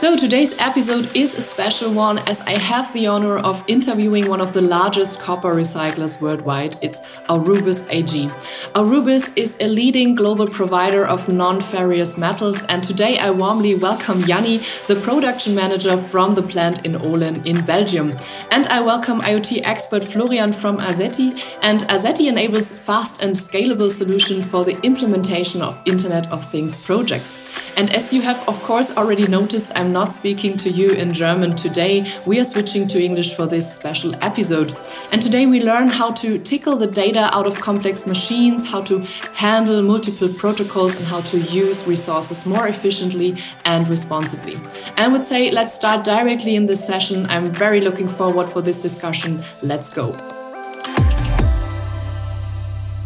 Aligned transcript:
So 0.00 0.16
today's 0.16 0.56
episode 0.58 1.14
is 1.14 1.34
a 1.34 1.42
special 1.42 1.92
one 1.92 2.20
as 2.20 2.40
I 2.40 2.56
have 2.56 2.90
the 2.94 3.06
honor 3.06 3.36
of 3.36 3.62
interviewing 3.68 4.30
one 4.30 4.40
of 4.40 4.54
the 4.54 4.62
largest 4.62 5.20
copper 5.20 5.50
recyclers 5.50 6.22
worldwide. 6.22 6.76
It's 6.80 7.00
Aurubis 7.28 7.86
AG. 7.90 8.28
Aurubis 8.74 9.36
is 9.36 9.58
a 9.60 9.68
leading 9.68 10.14
global 10.14 10.46
provider 10.46 11.04
of 11.04 11.28
non-ferrous 11.28 12.16
metals 12.16 12.64
and 12.70 12.82
today 12.82 13.18
I 13.18 13.30
warmly 13.30 13.74
welcome 13.74 14.22
Yanni, 14.22 14.62
the 14.88 14.98
production 15.02 15.54
manager 15.54 15.98
from 15.98 16.30
the 16.30 16.42
plant 16.44 16.86
in 16.86 16.96
Olen 16.96 17.46
in 17.46 17.62
Belgium. 17.66 18.16
And 18.50 18.68
I 18.68 18.80
welcome 18.80 19.20
IoT 19.20 19.60
expert 19.64 20.08
Florian 20.08 20.50
from 20.50 20.78
Azeti 20.78 21.28
and 21.60 21.80
Azeti 21.90 22.26
enables 22.26 22.72
fast 22.72 23.22
and 23.22 23.36
scalable 23.36 23.90
solution 23.90 24.42
for 24.42 24.64
the 24.64 24.80
implementation 24.80 25.60
of 25.60 25.78
Internet 25.84 26.32
of 26.32 26.50
Things 26.50 26.82
projects. 26.82 27.50
And 27.80 27.90
as 27.94 28.12
you 28.12 28.20
have, 28.20 28.46
of 28.46 28.62
course, 28.62 28.94
already 28.94 29.26
noticed, 29.26 29.72
I'm 29.74 29.90
not 29.90 30.10
speaking 30.10 30.58
to 30.58 30.68
you 30.68 30.90
in 30.90 31.14
German 31.14 31.52
today. 31.52 32.04
We 32.26 32.38
are 32.38 32.44
switching 32.44 32.86
to 32.88 33.02
English 33.02 33.34
for 33.34 33.46
this 33.46 33.74
special 33.74 34.14
episode. 34.22 34.76
And 35.12 35.22
today 35.22 35.46
we 35.46 35.62
learn 35.62 35.88
how 35.88 36.10
to 36.10 36.38
tickle 36.38 36.76
the 36.76 36.86
data 36.86 37.34
out 37.34 37.46
of 37.46 37.58
complex 37.58 38.06
machines, 38.06 38.68
how 38.68 38.82
to 38.82 38.98
handle 39.34 39.82
multiple 39.82 40.28
protocols, 40.28 40.94
and 40.96 41.06
how 41.06 41.22
to 41.22 41.40
use 41.40 41.86
resources 41.86 42.44
more 42.44 42.68
efficiently 42.68 43.38
and 43.64 43.88
responsibly. 43.88 44.58
I 44.98 45.08
would 45.08 45.22
say 45.22 45.50
let's 45.50 45.72
start 45.72 46.04
directly 46.04 46.56
in 46.56 46.66
this 46.66 46.86
session. 46.86 47.24
I'm 47.30 47.50
very 47.50 47.80
looking 47.80 48.08
forward 48.08 48.52
for 48.52 48.60
this 48.60 48.82
discussion. 48.82 49.40
Let's 49.62 49.94
go. 49.94 50.39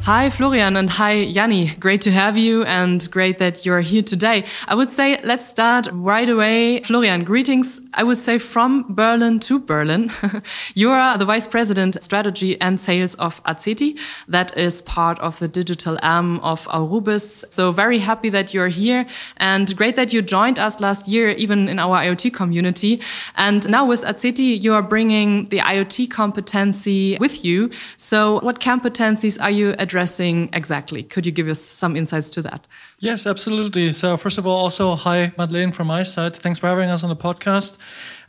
Hi, 0.05 0.29
Florian, 0.29 0.77
and 0.77 0.91
hi, 0.91 1.13
Yanni. 1.13 1.71
Great 1.81 2.03
to 2.03 2.11
have 2.11 2.37
you 2.37 2.63
and 2.65 3.11
great 3.11 3.39
that 3.39 3.65
you're 3.65 3.81
here 3.81 4.03
today. 4.03 4.45
I 4.69 4.75
would 4.75 4.91
say 4.91 5.19
let's 5.25 5.49
start 5.49 5.89
right 5.93 6.29
away. 6.29 6.83
Florian, 6.83 7.25
greetings. 7.25 7.81
I 7.95 8.03
would 8.03 8.19
say 8.19 8.37
from 8.37 8.85
Berlin 8.91 9.41
to 9.41 9.59
Berlin. 9.59 10.11
you 10.75 10.91
are 10.91 11.17
the 11.17 11.25
Vice 11.25 11.47
President 11.47 12.03
Strategy 12.03 12.61
and 12.61 12.79
Sales 12.79 13.15
of 13.15 13.43
Azeti. 13.45 13.99
That 14.29 14.55
is 14.59 14.83
part 14.83 15.19
of 15.21 15.39
the 15.39 15.49
digital 15.49 15.99
arm 16.03 16.39
of 16.41 16.67
Aurubis. 16.67 17.51
So 17.51 17.73
very 17.73 17.99
happy 17.99 18.29
that 18.29 18.53
you're 18.53 18.69
here 18.69 19.07
and 19.39 19.75
great 19.75 19.97
that 19.97 20.13
you 20.13 20.21
joined 20.21 20.59
us 20.59 20.81
last 20.81 21.09
year, 21.09 21.31
even 21.31 21.67
in 21.67 21.79
our 21.79 21.97
IoT 21.97 22.35
community. 22.35 23.01
And 23.37 23.67
now 23.71 23.87
with 23.87 24.03
Azeti, 24.03 24.63
you 24.63 24.75
are 24.75 24.83
bringing 24.83 25.49
the 25.49 25.61
IoT 25.61 26.11
competency 26.11 27.17
with 27.19 27.43
you. 27.43 27.71
So 27.97 28.41
what 28.41 28.61
competencies 28.61 29.41
are 29.41 29.51
you 29.51 29.75
addressing? 29.79 29.94
Addressing 29.95 30.51
exactly? 30.53 31.05
Could 31.05 31.25
you 31.25 31.31
give 31.31 31.47
us 31.49 31.61
some 31.61 31.95
insights 31.95 32.29
to 32.31 32.43
that? 32.43 32.67
Yes, 32.99 33.27
absolutely. 33.27 33.93
So, 33.93 34.17
first 34.17 34.39
of 34.39 34.45
all, 34.47 34.59
also, 34.65 34.97
hi, 34.97 35.33
Madeleine 35.39 35.71
from 35.71 35.87
my 35.87 36.03
side. 36.03 36.35
Thanks 36.35 36.59
for 36.59 36.67
having 36.67 36.91
us 36.91 37.05
on 37.05 37.11
the 37.11 37.23
podcast. 37.29 37.77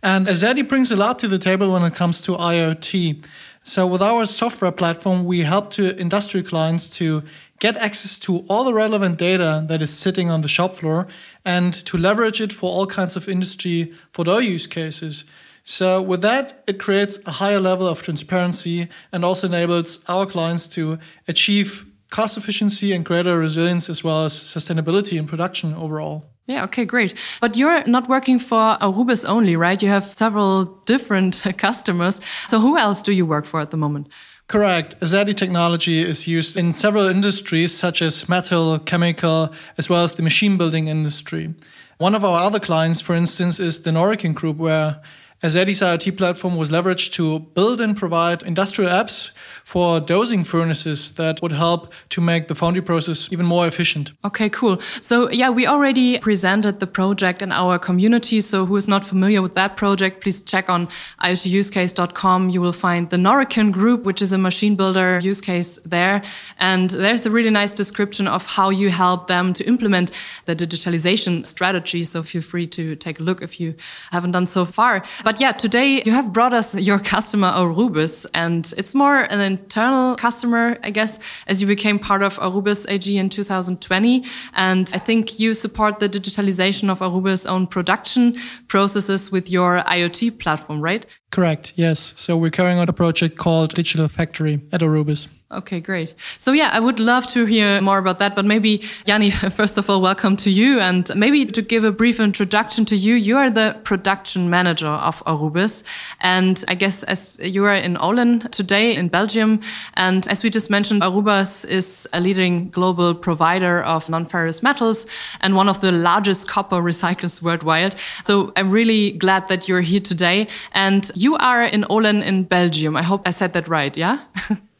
And 0.03 0.27
Azeti 0.27 0.67
brings 0.67 0.91
a 0.91 0.95
lot 0.95 1.17
to 1.19 1.27
the 1.27 1.39
table 1.39 1.71
when 1.73 1.81
it 1.81 1.95
comes 1.95 2.21
to 2.21 2.33
IoT. 2.33 3.25
So, 3.63 3.87
with 3.87 4.03
our 4.03 4.27
software 4.27 4.71
platform, 4.71 5.25
we 5.25 5.41
help 5.41 5.71
to 5.71 5.99
industry 5.99 6.43
clients 6.43 6.87
to 6.99 7.23
get 7.57 7.77
access 7.77 8.19
to 8.19 8.45
all 8.47 8.63
the 8.63 8.73
relevant 8.73 9.17
data 9.17 9.65
that 9.67 9.81
is 9.81 9.89
sitting 9.89 10.29
on 10.29 10.41
the 10.41 10.47
shop 10.47 10.75
floor 10.75 11.07
and 11.43 11.73
to 11.87 11.97
leverage 11.97 12.41
it 12.41 12.53
for 12.53 12.69
all 12.69 12.85
kinds 12.85 13.15
of 13.15 13.27
industry 13.27 13.91
for 14.11 14.23
their 14.23 14.41
use 14.41 14.67
cases. 14.67 15.25
So 15.65 15.99
with 15.99 16.21
that, 16.21 16.63
it 16.67 16.79
creates 16.79 17.19
a 17.25 17.31
higher 17.31 17.59
level 17.59 17.87
of 17.87 18.03
transparency 18.03 18.87
and 19.11 19.25
also 19.25 19.47
enables 19.47 20.05
our 20.07 20.27
clients 20.27 20.67
to 20.69 20.99
achieve 21.27 21.87
cost 22.11 22.37
efficiency 22.37 22.93
and 22.93 23.03
greater 23.03 23.37
resilience 23.37 23.89
as 23.89 24.03
well 24.03 24.25
as 24.25 24.33
sustainability 24.33 25.17
in 25.17 25.25
production 25.25 25.73
overall. 25.73 26.29
Yeah, 26.45 26.63
okay, 26.65 26.85
great. 26.85 27.15
But 27.41 27.57
you're 27.57 27.83
not 27.87 28.07
working 28.07 28.37
for 28.37 28.77
Aurubis 28.79 29.27
only, 29.27 29.55
right? 29.55 29.81
You 29.81 29.89
have 29.89 30.05
several 30.05 30.65
different 30.85 31.43
customers. 31.57 32.21
So 32.47 32.59
who 32.59 32.77
else 32.77 33.01
do 33.01 33.11
you 33.11 33.25
work 33.25 33.45
for 33.45 33.59
at 33.59 33.71
the 33.71 33.77
moment? 33.77 34.07
Correct. 34.47 34.99
Azeti 34.99 35.35
technology 35.35 36.03
is 36.03 36.27
used 36.27 36.55
in 36.55 36.73
several 36.73 37.07
industries 37.07 37.75
such 37.75 38.03
as 38.03 38.29
metal, 38.29 38.77
chemical, 38.77 39.51
as 39.79 39.89
well 39.89 40.03
as 40.03 40.13
the 40.13 40.21
machine 40.21 40.57
building 40.57 40.87
industry. 40.87 41.55
One 41.97 42.13
of 42.13 42.23
our 42.23 42.43
other 42.43 42.59
clients, 42.59 43.01
for 43.01 43.15
instance, 43.15 43.59
is 43.59 43.81
the 43.81 43.89
Norican 43.89 44.35
Group, 44.35 44.57
where 44.57 45.01
Azeti's 45.43 45.81
IoT 45.81 46.17
platform 46.17 46.55
was 46.55 46.71
leveraged 46.71 47.11
to 47.13 47.39
build 47.39 47.81
and 47.81 47.95
provide 47.95 48.41
industrial 48.43 48.89
apps 48.89 49.31
for 49.65 49.99
dosing 49.99 50.43
furnaces 50.43 51.15
that 51.15 51.41
would 51.41 51.51
help 51.51 51.91
to 52.09 52.21
make 52.21 52.47
the 52.47 52.55
foundry 52.55 52.81
process 52.81 53.27
even 53.31 53.45
more 53.45 53.67
efficient. 53.67 54.13
Okay, 54.23 54.49
cool. 54.49 54.79
So, 55.01 55.29
yeah, 55.31 55.49
we 55.49 55.67
already 55.67 56.19
presented 56.19 56.79
the 56.79 56.87
project 56.87 57.41
in 57.41 57.51
our 57.51 57.77
community. 57.77 58.39
So, 58.41 58.65
who 58.65 58.77
is 58.77 58.87
not 58.87 59.03
familiar 59.03 59.41
with 59.41 59.55
that 59.55 59.75
project, 59.75 60.21
please 60.21 60.41
check 60.41 60.69
on 60.69 60.87
iotusecase.com. 61.21 62.49
You 62.49 62.61
will 62.61 62.73
find 62.73 63.09
the 63.09 63.17
Norican 63.17 63.71
group, 63.71 64.03
which 64.03 64.21
is 64.21 64.31
a 64.31 64.37
machine 64.37 64.75
builder 64.75 65.19
use 65.19 65.41
case 65.41 65.79
there. 65.85 66.21
And 66.59 66.91
there's 66.91 67.25
a 67.25 67.31
really 67.31 67.49
nice 67.49 67.73
description 67.73 68.27
of 68.27 68.45
how 68.45 68.69
you 68.69 68.89
help 68.89 69.27
them 69.27 69.51
to 69.53 69.63
implement 69.65 70.11
the 70.45 70.55
digitalization 70.55 71.45
strategy. 71.45 72.05
So, 72.05 72.23
feel 72.23 72.41
free 72.41 72.67
to 72.67 72.95
take 72.95 73.19
a 73.19 73.23
look 73.23 73.41
if 73.41 73.59
you 73.59 73.75
haven't 74.11 74.31
done 74.31 74.47
so 74.47 74.63
far. 74.63 75.03
But 75.25 75.41
yeah, 75.41 75.53
today 75.53 76.03
you 76.05 76.11
have 76.11 76.31
brought 76.31 76.53
us 76.53 76.75
your 76.75 76.99
customer, 76.99 77.51
Aurubis, 77.51 78.27
and 78.35 78.71
it's 78.77 78.93
more 78.93 79.21
an 79.21 79.39
internal 79.39 80.15
customer, 80.17 80.77
I 80.83 80.91
guess, 80.91 81.17
as 81.47 81.59
you 81.59 81.65
became 81.65 81.97
part 81.97 82.21
of 82.21 82.37
Aurubis 82.37 82.85
AG 82.87 83.17
in 83.17 83.31
2020. 83.31 84.23
And 84.53 84.87
I 84.93 84.99
think 84.99 85.39
you 85.39 85.55
support 85.55 85.97
the 85.97 86.07
digitalization 86.07 86.91
of 86.91 86.99
Aurubis' 86.99 87.49
own 87.49 87.65
production 87.65 88.35
processes 88.67 89.31
with 89.31 89.49
your 89.49 89.81
IoT 89.87 90.37
platform, 90.37 90.79
right? 90.79 91.07
Correct, 91.31 91.73
yes. 91.75 92.13
So 92.15 92.37
we're 92.37 92.51
carrying 92.51 92.77
out 92.77 92.89
a 92.89 92.93
project 92.93 93.35
called 93.35 93.73
Digital 93.73 94.07
Factory 94.07 94.61
at 94.71 94.81
Aurubis. 94.81 95.27
Okay, 95.51 95.79
great. 95.79 96.15
So 96.39 96.53
yeah, 96.53 96.71
I 96.73 96.79
would 96.79 96.99
love 96.99 97.27
to 97.27 97.45
hear 97.45 97.79
more 97.79 97.99
about 97.99 98.17
that, 98.17 98.35
but 98.35 98.45
maybe 98.45 98.81
Yanni, 99.05 99.29
first 99.51 99.77
of 99.77 99.87
all, 99.87 100.01
welcome 100.01 100.35
to 100.37 100.49
you. 100.49 100.79
And 100.79 101.09
maybe 101.15 101.45
to 101.45 101.61
give 101.61 101.83
a 101.83 101.91
brief 101.91 102.19
introduction 102.19 102.83
to 102.85 102.95
you, 102.95 103.13
you 103.13 103.37
are 103.37 103.51
the 103.51 103.79
production 103.83 104.49
manager 104.49 104.87
of 104.87 105.23
Aurubis. 105.25 105.83
And 106.19 106.65
I 106.67 106.73
guess 106.73 107.03
as 107.03 107.37
you 107.39 107.63
are 107.65 107.75
in 107.75 107.95
Olen 107.97 108.39
today 108.49 108.95
in 108.95 109.07
Belgium, 109.07 109.61
and 109.93 110.27
as 110.29 110.41
we 110.41 110.49
just 110.49 110.71
mentioned, 110.71 111.03
Aurubis 111.03 111.63
is 111.63 112.07
a 112.11 112.19
leading 112.19 112.71
global 112.71 113.13
provider 113.13 113.83
of 113.83 114.09
non-ferrous 114.09 114.63
metals 114.63 115.05
and 115.41 115.55
one 115.55 115.69
of 115.69 115.79
the 115.79 115.91
largest 115.91 116.47
copper 116.47 116.77
recyclers 116.77 117.43
worldwide. 117.43 117.93
So 118.23 118.51
I'm 118.55 118.71
really 118.71 119.11
glad 119.11 119.47
that 119.49 119.67
you're 119.67 119.81
here 119.81 120.01
today. 120.01 120.47
And 120.71 121.11
you 121.13 121.35
are 121.35 121.63
in 121.63 121.85
Olen 121.87 122.23
in 122.23 122.45
Belgium. 122.45 122.97
I 122.97 123.03
hope 123.03 123.27
I 123.27 123.31
said 123.31 123.53
that 123.53 123.67
right, 123.67 123.95
yeah? 123.95 124.21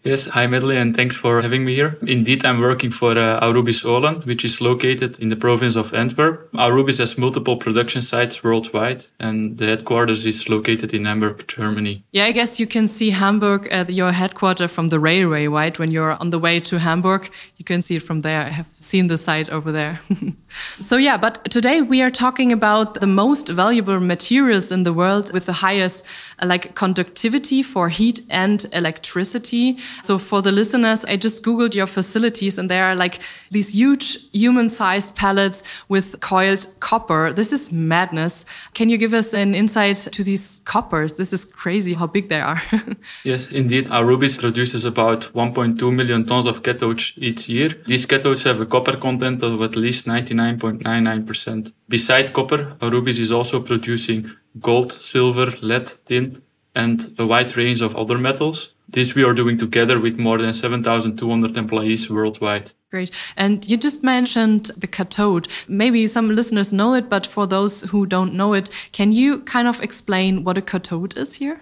Yes, 0.06 0.28
hi 0.28 0.46
Medley, 0.46 0.78
and 0.78 0.96
thanks 0.96 1.16
for 1.16 1.42
having 1.42 1.66
me 1.66 1.74
here. 1.74 1.98
Indeed, 2.06 2.46
I'm 2.46 2.62
working 2.62 2.92
for 2.92 3.18
uh, 3.18 3.40
Aurubis 3.40 3.84
Olen, 3.84 4.22
which 4.22 4.46
is 4.46 4.62
located 4.62 5.18
in 5.20 5.30
the 5.30 5.36
province 5.36 5.76
of 5.76 5.96
Antwerp. 5.96 6.52
Aurubis 6.54 7.00
has 7.00 7.18
multiple 7.18 7.58
production 7.58 8.04
sites 8.04 8.44
worldwide, 8.44 9.04
and 9.20 9.58
the 9.58 9.66
headquarters 9.66 10.24
is 10.28 10.48
located 10.48 10.94
in 10.94 11.06
Hamburg, 11.06 11.48
Germany. 11.48 12.04
Yeah, 12.12 12.26
I 12.26 12.34
guess 12.34 12.60
you 12.60 12.68
can 12.68 12.88
see 12.88 13.10
Hamburg 13.10 13.68
at 13.72 13.90
your 13.90 14.12
headquarters 14.12 14.70
from 14.70 14.90
the 14.90 15.00
railway, 15.00 15.48
right? 15.48 15.80
When 15.80 15.90
you're 15.90 16.14
on 16.22 16.30
the 16.30 16.38
way 16.38 16.60
to 16.60 16.78
Hamburg, 16.78 17.32
you 17.58 17.66
can 17.66 17.82
see 17.82 17.96
it 17.96 18.04
from 18.04 18.22
there. 18.22 18.44
I 18.44 18.50
have 18.50 18.68
seen 18.85 19.07
the 19.07 19.18
site 19.18 19.50
over 19.50 19.72
there. 19.72 20.00
so 20.79 20.97
yeah, 20.97 21.18
but 21.18 21.44
today 21.51 21.81
we 21.81 22.01
are 22.01 22.12
talking 22.12 22.51
about 22.51 23.01
the 23.01 23.07
most 23.07 23.50
valuable 23.50 24.00
materials 24.00 24.72
in 24.72 24.84
the 24.84 24.94
world 24.94 25.34
with 25.34 25.46
the 25.46 25.53
highest 25.53 26.06
uh, 26.40 26.46
like 26.46 26.75
conductivity 26.75 27.63
for 27.63 27.90
heat 27.90 28.22
and 28.29 28.66
electricity. 28.73 29.78
So 30.03 30.18
for 30.18 30.41
the 30.41 30.51
listeners, 30.51 31.03
I 31.06 31.18
just 31.18 31.44
Googled 31.44 31.73
your 31.73 31.88
facilities 31.88 32.57
and 32.57 32.69
there 32.69 32.85
are 32.85 32.96
like 32.96 33.19
these 33.51 33.70
huge 33.73 34.17
human 34.32 34.70
sized 34.70 35.16
pallets 35.16 35.64
with 35.90 36.20
coiled 36.20 36.67
copper. 36.79 37.34
This 37.34 37.52
is 37.52 37.72
madness. 37.72 38.46
Can 38.73 38.90
you 38.90 38.97
give 38.97 39.14
us 39.14 39.34
an 39.34 39.55
insight 39.55 39.97
to 39.97 40.23
these 40.23 40.61
coppers? 40.66 41.14
This 41.14 41.34
is 41.34 41.46
crazy 41.46 41.93
how 41.93 42.08
big 42.08 42.29
they 42.29 42.41
are. 42.41 42.61
yes, 43.23 43.52
indeed. 43.52 43.88
Aurubis 43.88 44.40
produces 44.40 44.85
about 44.85 45.22
1.2 45.34 45.93
million 45.93 46.26
tons 46.26 46.46
of 46.46 46.64
cathodes 46.64 47.14
each 47.17 47.49
year. 47.49 47.70
These 47.88 48.05
cathodes 48.05 48.43
have 48.43 48.59
a 48.59 48.66
copper 48.76 48.98
content 48.98 49.42
of 49.42 49.62
at 49.62 49.78
least 49.78 50.06
99.99%. 50.06 51.74
Beside 51.88 52.34
copper, 52.34 52.76
Aurubis 52.82 53.20
is 53.20 53.32
also 53.32 53.62
producing 53.62 54.30
gold, 54.60 54.92
silver, 54.92 55.48
lead, 55.62 55.88
tin, 56.06 56.42
and 56.76 57.00
a 57.18 57.26
wide 57.26 57.56
range 57.56 57.82
of 57.82 57.96
other 57.96 58.18
metals. 58.18 58.74
This 58.90 59.16
we 59.16 59.24
are 59.24 59.34
doing 59.34 59.58
together 59.58 59.98
with 59.98 60.20
more 60.20 60.38
than 60.38 60.52
7,200 60.52 61.56
employees 61.56 62.10
worldwide. 62.10 62.74
Great. 62.92 63.12
And 63.38 63.66
you 63.70 63.78
just 63.78 64.04
mentioned 64.04 64.72
the 64.76 64.88
cathode. 64.88 65.48
Maybe 65.70 66.06
some 66.06 66.36
listeners 66.36 66.74
know 66.74 66.96
it, 66.96 67.10
but 67.10 67.26
for 67.26 67.48
those 67.48 67.84
who 67.92 68.06
don't 68.06 68.34
know 68.34 68.54
it, 68.54 68.70
can 68.92 69.14
you 69.14 69.40
kind 69.44 69.70
of 69.70 69.82
explain 69.82 70.44
what 70.44 70.58
a 70.58 70.62
cathode 70.62 71.18
is 71.18 71.36
here? 71.36 71.62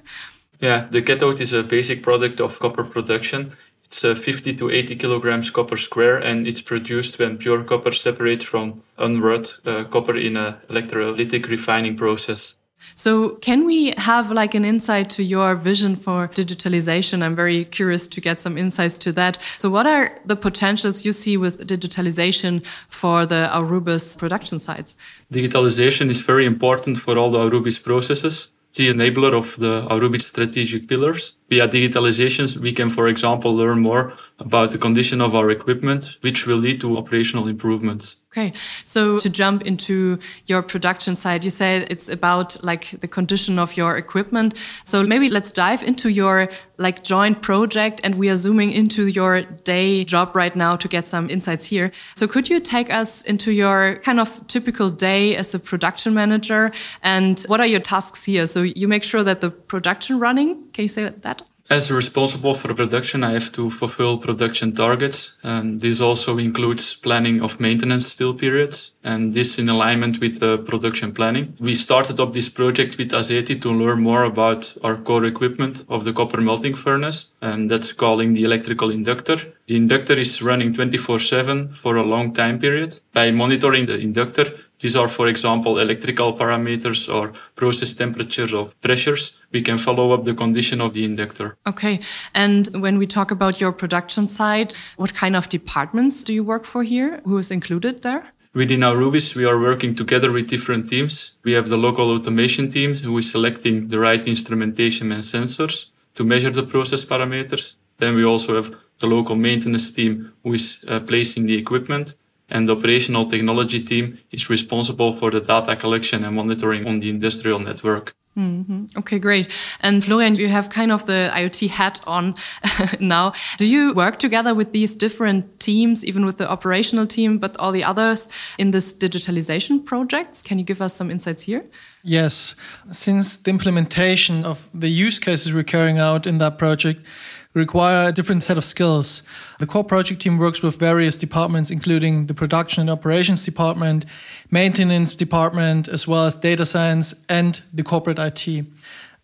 Yeah, 0.60 0.88
the 0.90 1.02
cathode 1.04 1.42
is 1.42 1.54
a 1.54 1.62
basic 1.62 2.02
product 2.02 2.42
of 2.42 2.58
copper 2.60 2.84
production. 2.84 3.52
It's 3.94 4.04
uh, 4.04 4.16
50 4.16 4.56
to 4.56 4.72
80 4.72 4.96
kilograms 4.96 5.52
copper 5.52 5.78
square 5.78 6.18
and 6.18 6.48
it's 6.48 6.62
produced 6.62 7.20
when 7.20 7.38
pure 7.38 7.64
copper 7.64 7.94
separates 7.94 8.44
from 8.44 8.82
unwrought 8.98 9.60
uh, 9.68 9.84
copper 9.84 10.18
in 10.18 10.36
an 10.36 10.56
electrolytic 10.68 11.48
refining 11.48 11.96
process. 11.96 12.56
So, 12.96 13.36
can 13.36 13.68
we 13.68 13.94
have 13.98 14.32
like 14.32 14.56
an 14.56 14.66
insight 14.66 15.12
to 15.12 15.24
your 15.24 15.54
vision 15.54 15.96
for 15.96 16.28
digitalization? 16.28 17.22
I'm 17.22 17.36
very 17.36 17.66
curious 17.66 18.08
to 18.08 18.20
get 18.20 18.42
some 18.42 18.58
insights 18.58 18.98
to 18.98 19.12
that. 19.12 19.38
So, 19.60 19.70
what 19.70 19.86
are 19.86 20.18
the 20.26 20.36
potentials 20.36 21.06
you 21.06 21.14
see 21.14 21.38
with 21.38 21.68
digitalization 21.68 22.66
for 22.90 23.28
the 23.28 23.48
Aurubis 23.54 24.18
production 24.18 24.58
sites? 24.58 24.96
Digitalization 25.32 26.10
is 26.10 26.22
very 26.22 26.48
important 26.48 26.98
for 26.98 27.16
all 27.16 27.30
the 27.30 27.38
Aurubis 27.38 27.82
processes 27.82 28.54
the 28.76 28.90
enabler 28.90 29.34
of 29.34 29.56
the 29.58 29.88
Aurubis 29.90 30.24
strategic 30.24 30.88
pillars. 30.88 31.36
Via 31.50 31.68
digitalizations, 31.68 32.58
we 32.58 32.74
can, 32.74 32.90
for 32.90 33.08
example, 33.08 33.56
learn 33.56 33.80
more 33.80 34.14
about 34.46 34.72
the 34.72 34.78
condition 34.78 35.22
of 35.22 35.34
our 35.34 35.50
equipment, 35.50 36.18
which 36.22 36.46
will 36.46 36.58
lead 36.58 36.82
to 36.82 36.98
operational 36.98 37.48
improvements. 37.48 38.24
Okay. 38.34 38.52
So 38.84 39.20
to 39.20 39.30
jump 39.30 39.62
into 39.62 40.18
your 40.48 40.64
production 40.64 41.16
side, 41.16 41.44
you 41.44 41.52
said 41.52 41.88
it's 41.92 42.10
about 42.10 42.64
like 42.64 43.00
the 43.00 43.08
condition 43.08 43.60
of 43.60 43.78
your 43.78 43.96
equipment. 43.96 44.56
So 44.86 45.04
maybe 45.04 45.30
let's 45.30 45.52
dive 45.52 45.84
into 45.84 46.10
your 46.10 46.50
like 46.78 47.04
joint 47.04 47.44
project 47.44 48.02
and 48.04 48.16
we 48.16 48.30
are 48.30 48.36
zooming 48.36 48.72
into 48.72 49.08
your 49.08 49.44
day 49.44 50.04
job 50.04 50.36
right 50.36 50.56
now 50.56 50.76
to 50.78 50.88
get 50.88 51.06
some 51.06 51.30
insights 51.30 51.66
here. 51.66 51.92
So 52.16 52.28
could 52.28 52.50
you 52.50 52.60
take 52.60 52.92
us 52.92 53.22
into 53.22 53.52
your 53.52 53.98
kind 54.04 54.20
of 54.20 54.48
typical 54.48 54.90
day 54.90 55.36
as 55.36 55.54
a 55.54 55.60
production 55.60 56.16
manager 56.16 56.72
and 57.04 57.40
what 57.48 57.60
are 57.60 57.68
your 57.68 57.82
tasks 57.82 58.24
here? 58.24 58.48
So 58.48 58.64
you 58.64 58.88
make 58.88 59.04
sure 59.04 59.24
that 59.24 59.42
the 59.42 59.52
production 59.52 60.18
running, 60.18 60.72
can 60.74 60.84
you 60.84 60.90
say 60.90 61.10
that? 61.10 61.44
As 61.70 61.90
responsible 61.90 62.56
for 62.56 62.74
production, 62.74 63.24
I 63.24 63.32
have 63.32 63.52
to 63.54 63.70
fulfill 63.70 64.18
production 64.18 64.74
targets. 64.74 65.38
And 65.44 65.80
this 65.80 66.02
also 66.02 66.38
includes 66.38 66.94
planning 66.94 67.42
of 67.42 67.60
maintenance 67.60 68.08
still 68.08 68.34
periods. 68.34 68.94
And 69.04 69.32
this 69.32 69.58
in 69.58 69.70
alignment 69.70 70.20
with 70.20 70.40
the 70.40 70.58
production 70.58 71.14
planning. 71.14 71.56
We 71.60 71.74
started 71.74 72.20
up 72.20 72.34
this 72.34 72.50
project 72.50 72.98
with 72.98 73.12
Azeti 73.12 73.62
to 73.62 73.72
learn 73.72 74.02
more 74.02 74.24
about 74.24 74.76
our 74.84 74.98
core 74.98 75.26
equipment 75.26 75.86
of 75.88 76.04
the 76.04 76.14
copper 76.14 76.42
melting 76.42 76.76
furnace. 76.76 77.32
And 77.42 77.72
that's 77.72 77.94
calling 77.94 78.34
the 78.34 78.44
electrical 78.44 78.92
inductor. 78.92 79.38
The 79.68 79.78
inductor 79.78 80.20
is 80.20 80.42
running 80.42 80.74
24 80.74 81.20
7 81.20 81.70
for 81.70 81.96
a 81.96 82.04
long 82.04 82.34
time 82.34 82.60
period. 82.60 83.00
By 83.14 83.32
monitoring 83.32 83.86
the 83.86 83.98
inductor, 83.98 84.54
these 84.84 84.98
are, 84.98 85.08
for 85.08 85.30
example, 85.30 85.80
electrical 85.80 86.34
parameters 86.38 87.08
or 87.08 87.32
process 87.56 87.94
temperatures 87.94 88.54
or 88.54 88.70
pressures. 88.82 89.38
We 89.54 89.62
can 89.62 89.78
follow 89.78 90.12
up 90.12 90.26
the 90.26 90.34
condition 90.34 90.82
of 90.82 90.94
the 90.94 91.06
inductor. 91.06 91.56
Okay. 91.66 92.02
And 92.34 92.68
when 92.76 92.98
we 92.98 93.08
talk 93.08 93.32
about 93.32 93.62
your 93.62 93.72
production 93.72 94.28
side, 94.28 94.76
what 94.98 95.14
kind 95.14 95.38
of 95.38 95.48
departments 95.48 96.26
do 96.26 96.34
you 96.34 96.44
work 96.44 96.66
for 96.66 96.84
here? 96.84 97.22
Who 97.24 97.38
is 97.38 97.50
included 97.50 98.02
there? 98.02 98.26
Within 98.54 98.82
Aurubis, 98.82 99.36
we 99.36 99.46
are 99.46 99.58
working 99.58 99.96
together 99.96 100.34
with 100.34 100.50
different 100.50 100.90
teams. 100.90 101.38
We 101.44 101.54
have 101.54 101.70
the 101.70 101.78
local 101.78 102.12
automation 102.12 102.68
teams 102.68 103.00
who 103.00 103.18
is 103.18 103.32
selecting 103.32 103.88
the 103.88 104.00
right 104.00 104.28
instrumentation 104.28 105.14
and 105.14 105.24
sensors 105.24 105.92
to 106.16 106.26
measure 106.26 106.52
the 106.52 106.64
process 106.64 107.06
parameters. 107.06 107.76
Then 108.00 108.16
we 108.16 108.26
also 108.26 108.56
have 108.56 108.76
the 109.00 109.08
local 109.08 109.38
maintenance 109.38 109.92
team 109.92 110.34
who 110.44 110.54
is 110.54 110.84
uh, 110.90 111.00
placing 111.00 111.46
the 111.46 111.58
equipment 111.58 112.16
and 112.54 112.70
the 112.70 112.76
operational 112.76 113.26
technology 113.26 113.82
team 113.84 114.20
is 114.32 114.50
responsible 114.50 115.12
for 115.12 115.32
the 115.32 115.42
data 115.42 115.76
collection 115.76 116.24
and 116.24 116.36
monitoring 116.36 116.88
on 116.88 117.00
the 117.00 117.10
industrial 117.10 117.60
network. 117.60 118.16
Mm 118.36 118.66
-hmm. 118.68 118.98
Okay, 118.98 119.20
great. 119.20 119.48
And 119.80 120.04
Florian, 120.04 120.36
you 120.36 120.50
have 120.50 120.68
kind 120.70 120.92
of 120.92 121.04
the 121.04 121.32
IoT 121.36 121.70
hat 121.70 122.02
on 122.06 122.36
now. 123.00 123.34
Do 123.58 123.66
you 123.66 123.94
work 123.94 124.18
together 124.20 124.56
with 124.56 124.72
these 124.72 124.98
different 124.98 125.46
teams, 125.58 126.04
even 126.04 126.26
with 126.26 126.38
the 126.38 126.48
operational 126.50 127.06
team, 127.06 127.40
but 127.40 127.58
all 127.58 127.72
the 127.72 127.90
others 127.90 128.28
in 128.58 128.72
this 128.72 128.98
digitalization 128.98 129.84
projects? 129.86 130.42
Can 130.42 130.58
you 130.58 130.66
give 130.66 130.84
us 130.86 130.96
some 130.96 131.12
insights 131.12 131.46
here? 131.46 131.64
Yes. 132.02 132.56
Since 132.90 133.42
the 133.44 133.52
implementation 133.52 134.46
of 134.46 134.58
the 134.80 135.06
use 135.06 135.20
cases 135.20 135.52
we're 135.52 135.72
carrying 135.72 136.00
out 136.00 136.26
in 136.26 136.40
that 136.40 136.58
project, 136.58 137.06
require 137.54 138.10
a 138.10 138.12
different 138.12 138.44
set 138.44 138.58
of 138.58 138.66
skills. 138.66 139.24
The 139.60 139.68
core 139.68 139.84
project 139.84 140.22
team 140.22 140.38
works 140.38 140.62
with 140.62 140.78
various 140.78 141.18
departments, 141.18 141.70
including 141.70 142.26
the 142.26 142.34
production 142.34 142.82
and 142.82 142.90
operations 142.90 143.46
department, 143.46 144.06
maintenance 144.50 145.16
department, 145.16 145.88
as 145.88 146.08
well 146.08 146.26
as 146.26 146.36
data 146.36 146.66
science 146.66 147.14
and 147.30 147.62
the 147.74 147.84
corporate 147.84 148.20
IT. 148.20 148.66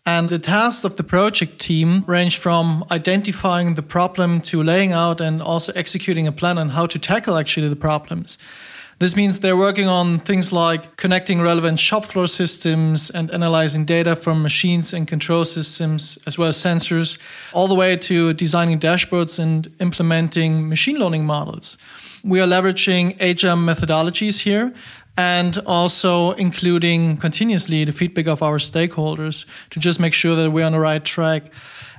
And 0.06 0.28
the 0.28 0.38
tasks 0.38 0.84
of 0.84 0.96
the 0.96 1.04
project 1.04 1.58
team 1.58 2.04
range 2.06 2.38
from 2.38 2.84
identifying 2.90 3.74
the 3.74 3.82
problem 3.82 4.40
to 4.42 4.62
laying 4.62 4.92
out 4.92 5.20
and 5.20 5.42
also 5.42 5.72
executing 5.74 6.26
a 6.26 6.32
plan 6.32 6.56
on 6.56 6.70
how 6.70 6.86
to 6.86 6.98
tackle 6.98 7.36
actually 7.36 7.68
the 7.68 7.76
problems. 7.76 8.38
This 9.00 9.16
means 9.16 9.40
they're 9.40 9.56
working 9.56 9.88
on 9.88 10.18
things 10.18 10.52
like 10.52 10.96
connecting 10.96 11.40
relevant 11.40 11.80
shop 11.80 12.04
floor 12.04 12.26
systems 12.26 13.08
and 13.08 13.30
analyzing 13.30 13.86
data 13.86 14.14
from 14.14 14.42
machines 14.42 14.92
and 14.92 15.08
control 15.08 15.46
systems, 15.46 16.18
as 16.26 16.36
well 16.36 16.48
as 16.48 16.58
sensors, 16.58 17.18
all 17.54 17.66
the 17.66 17.74
way 17.74 17.96
to 17.96 18.34
designing 18.34 18.78
dashboards 18.78 19.38
and 19.38 19.72
implementing 19.80 20.68
machine 20.68 20.98
learning 20.98 21.24
models. 21.24 21.78
We 22.22 22.40
are 22.40 22.46
leveraging 22.46 23.16
HM 23.16 23.64
methodologies 23.64 24.40
here 24.40 24.74
and 25.16 25.56
also 25.64 26.32
including 26.32 27.16
continuously 27.16 27.86
the 27.86 27.92
feedback 27.92 28.26
of 28.26 28.42
our 28.42 28.58
stakeholders 28.58 29.46
to 29.70 29.80
just 29.80 29.98
make 29.98 30.12
sure 30.12 30.36
that 30.36 30.50
we're 30.50 30.66
on 30.66 30.72
the 30.72 30.78
right 30.78 31.02
track. 31.02 31.44